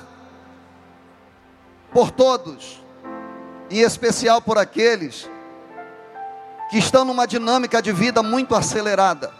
por 1.90 2.10
todos, 2.10 2.84
em 3.70 3.78
especial 3.78 4.42
por 4.42 4.58
aqueles 4.58 5.26
que 6.68 6.78
estão 6.78 7.04
numa 7.04 7.26
dinâmica 7.26 7.80
de 7.80 7.92
vida 7.92 8.22
muito 8.22 8.54
acelerada, 8.54 9.32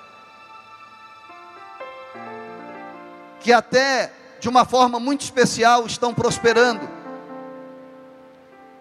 que 3.40 3.52
até 3.52 4.12
de 4.40 4.48
uma 4.48 4.64
forma 4.64 5.00
muito 5.00 5.22
especial 5.22 5.86
estão 5.86 6.14
prosperando, 6.14 6.88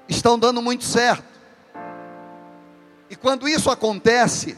estão 0.08 0.38
dando 0.38 0.62
muito 0.62 0.84
certo. 0.84 1.24
E 3.10 3.16
quando 3.16 3.48
isso 3.48 3.70
acontece, 3.72 4.58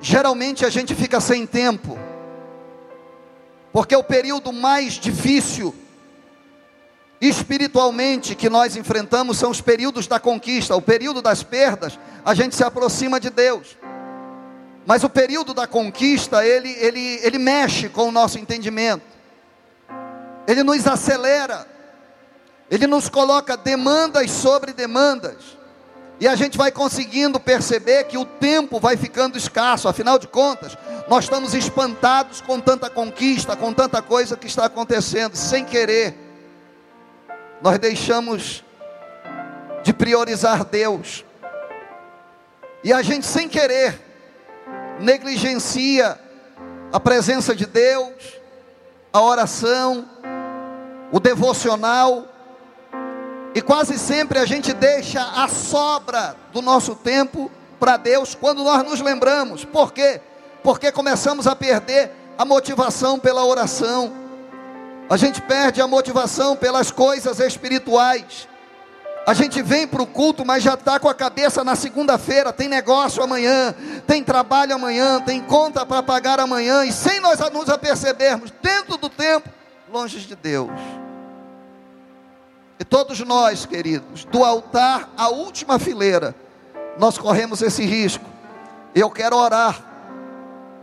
geralmente 0.00 0.64
a 0.64 0.70
gente 0.70 0.94
fica 0.94 1.20
sem 1.20 1.46
tempo, 1.46 1.98
porque 3.72 3.94
o 3.94 4.02
período 4.02 4.52
mais 4.52 4.94
difícil 4.94 5.74
espiritualmente 7.22 8.34
que 8.34 8.50
nós 8.50 8.74
enfrentamos 8.74 9.38
são 9.38 9.48
os 9.52 9.60
períodos 9.60 10.08
da 10.08 10.18
conquista, 10.18 10.74
o 10.74 10.82
período 10.82 11.22
das 11.22 11.44
perdas, 11.44 11.96
a 12.24 12.34
gente 12.34 12.56
se 12.56 12.64
aproxima 12.64 13.20
de 13.20 13.30
Deus. 13.30 13.78
Mas 14.84 15.04
o 15.04 15.08
período 15.08 15.54
da 15.54 15.64
conquista, 15.64 16.44
ele, 16.44 16.70
ele, 16.80 17.20
ele 17.22 17.38
mexe 17.38 17.88
com 17.88 18.08
o 18.08 18.12
nosso 18.12 18.40
entendimento, 18.40 19.04
ele 20.48 20.64
nos 20.64 20.84
acelera, 20.84 21.64
ele 22.68 22.88
nos 22.88 23.08
coloca 23.08 23.56
demandas 23.56 24.28
sobre 24.32 24.72
demandas, 24.72 25.56
e 26.18 26.26
a 26.26 26.34
gente 26.34 26.58
vai 26.58 26.72
conseguindo 26.72 27.38
perceber 27.38 28.04
que 28.04 28.18
o 28.18 28.24
tempo 28.24 28.80
vai 28.80 28.96
ficando 28.96 29.38
escasso, 29.38 29.86
afinal 29.86 30.18
de 30.18 30.26
contas, 30.26 30.76
nós 31.08 31.22
estamos 31.22 31.54
espantados 31.54 32.40
com 32.40 32.58
tanta 32.58 32.90
conquista, 32.90 33.54
com 33.54 33.72
tanta 33.72 34.02
coisa 34.02 34.36
que 34.36 34.48
está 34.48 34.64
acontecendo, 34.64 35.36
sem 35.36 35.64
querer, 35.64 36.31
nós 37.62 37.78
deixamos 37.78 38.64
de 39.84 39.92
priorizar 39.92 40.64
Deus, 40.64 41.24
e 42.84 42.92
a 42.92 43.00
gente 43.02 43.24
sem 43.24 43.48
querer, 43.48 44.00
negligencia 44.98 46.18
a 46.92 46.98
presença 46.98 47.54
de 47.54 47.64
Deus, 47.64 48.12
a 49.12 49.20
oração, 49.20 50.08
o 51.12 51.20
devocional, 51.20 52.26
e 53.54 53.60
quase 53.60 53.98
sempre 53.98 54.38
a 54.38 54.46
gente 54.46 54.72
deixa 54.72 55.22
a 55.22 55.46
sobra 55.46 56.36
do 56.52 56.60
nosso 56.60 56.94
tempo 56.96 57.50
para 57.78 57.96
Deus 57.96 58.34
quando 58.34 58.64
nós 58.64 58.82
nos 58.82 59.00
lembramos. 59.00 59.64
Por 59.64 59.92
quê? 59.92 60.20
Porque 60.62 60.90
começamos 60.90 61.46
a 61.46 61.54
perder 61.54 62.10
a 62.38 62.44
motivação 62.44 63.18
pela 63.18 63.44
oração. 63.44 64.21
A 65.12 65.16
gente 65.18 65.42
perde 65.42 65.78
a 65.78 65.86
motivação 65.86 66.56
pelas 66.56 66.90
coisas 66.90 67.38
espirituais. 67.38 68.48
A 69.26 69.34
gente 69.34 69.60
vem 69.60 69.86
para 69.86 70.00
o 70.00 70.06
culto, 70.06 70.42
mas 70.42 70.62
já 70.62 70.72
está 70.72 70.98
com 70.98 71.06
a 71.06 71.14
cabeça 71.14 71.62
na 71.62 71.76
segunda-feira. 71.76 72.50
Tem 72.50 72.66
negócio 72.66 73.22
amanhã, 73.22 73.74
tem 74.06 74.24
trabalho 74.24 74.74
amanhã, 74.74 75.20
tem 75.20 75.38
conta 75.42 75.84
para 75.84 76.02
pagar 76.02 76.40
amanhã, 76.40 76.86
e 76.86 76.92
sem 76.92 77.20
nós 77.20 77.38
nos 77.50 77.68
apercebermos, 77.68 78.50
dentro 78.62 78.96
do 78.96 79.10
tempo, 79.10 79.50
longe 79.92 80.18
de 80.18 80.34
Deus. 80.34 80.70
E 82.80 82.84
todos 82.84 83.20
nós, 83.20 83.66
queridos, 83.66 84.24
do 84.24 84.42
altar 84.42 85.10
à 85.14 85.28
última 85.28 85.78
fileira, 85.78 86.34
nós 86.98 87.18
corremos 87.18 87.60
esse 87.60 87.84
risco. 87.84 88.24
Eu 88.94 89.10
quero 89.10 89.36
orar, 89.36 89.78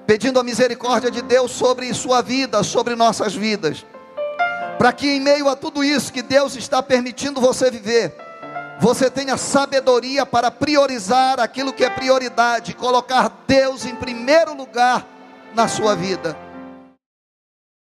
pedindo 0.06 0.40
a 0.40 0.44
misericórdia 0.44 1.10
de 1.10 1.24
Deus 1.24 1.50
sobre 1.50 1.92
sua 1.96 2.22
vida, 2.22 2.62
sobre 2.62 2.96
nossas 2.96 3.34
vidas, 3.34 3.84
para 4.80 4.94
que 4.94 5.10
em 5.10 5.20
meio 5.20 5.50
a 5.50 5.58
tudo 5.58 5.84
isso 5.84 6.14
que 6.14 6.22
Deus 6.22 6.56
está 6.56 6.82
permitindo 6.82 7.42
você 7.42 7.70
viver, 7.70 8.16
você 8.80 9.10
tenha 9.10 9.36
sabedoria 9.36 10.26
para 10.26 10.50
priorizar 10.50 11.38
aquilo 11.38 11.74
que 11.74 11.84
é 11.84 11.90
prioridade, 11.90 12.74
colocar 12.74 13.44
Deus 13.46 13.86
em 13.86 13.94
primeiro 13.94 14.56
lugar 14.56 15.06
na 15.54 15.68
sua 15.68 15.98
vida. 15.98 16.49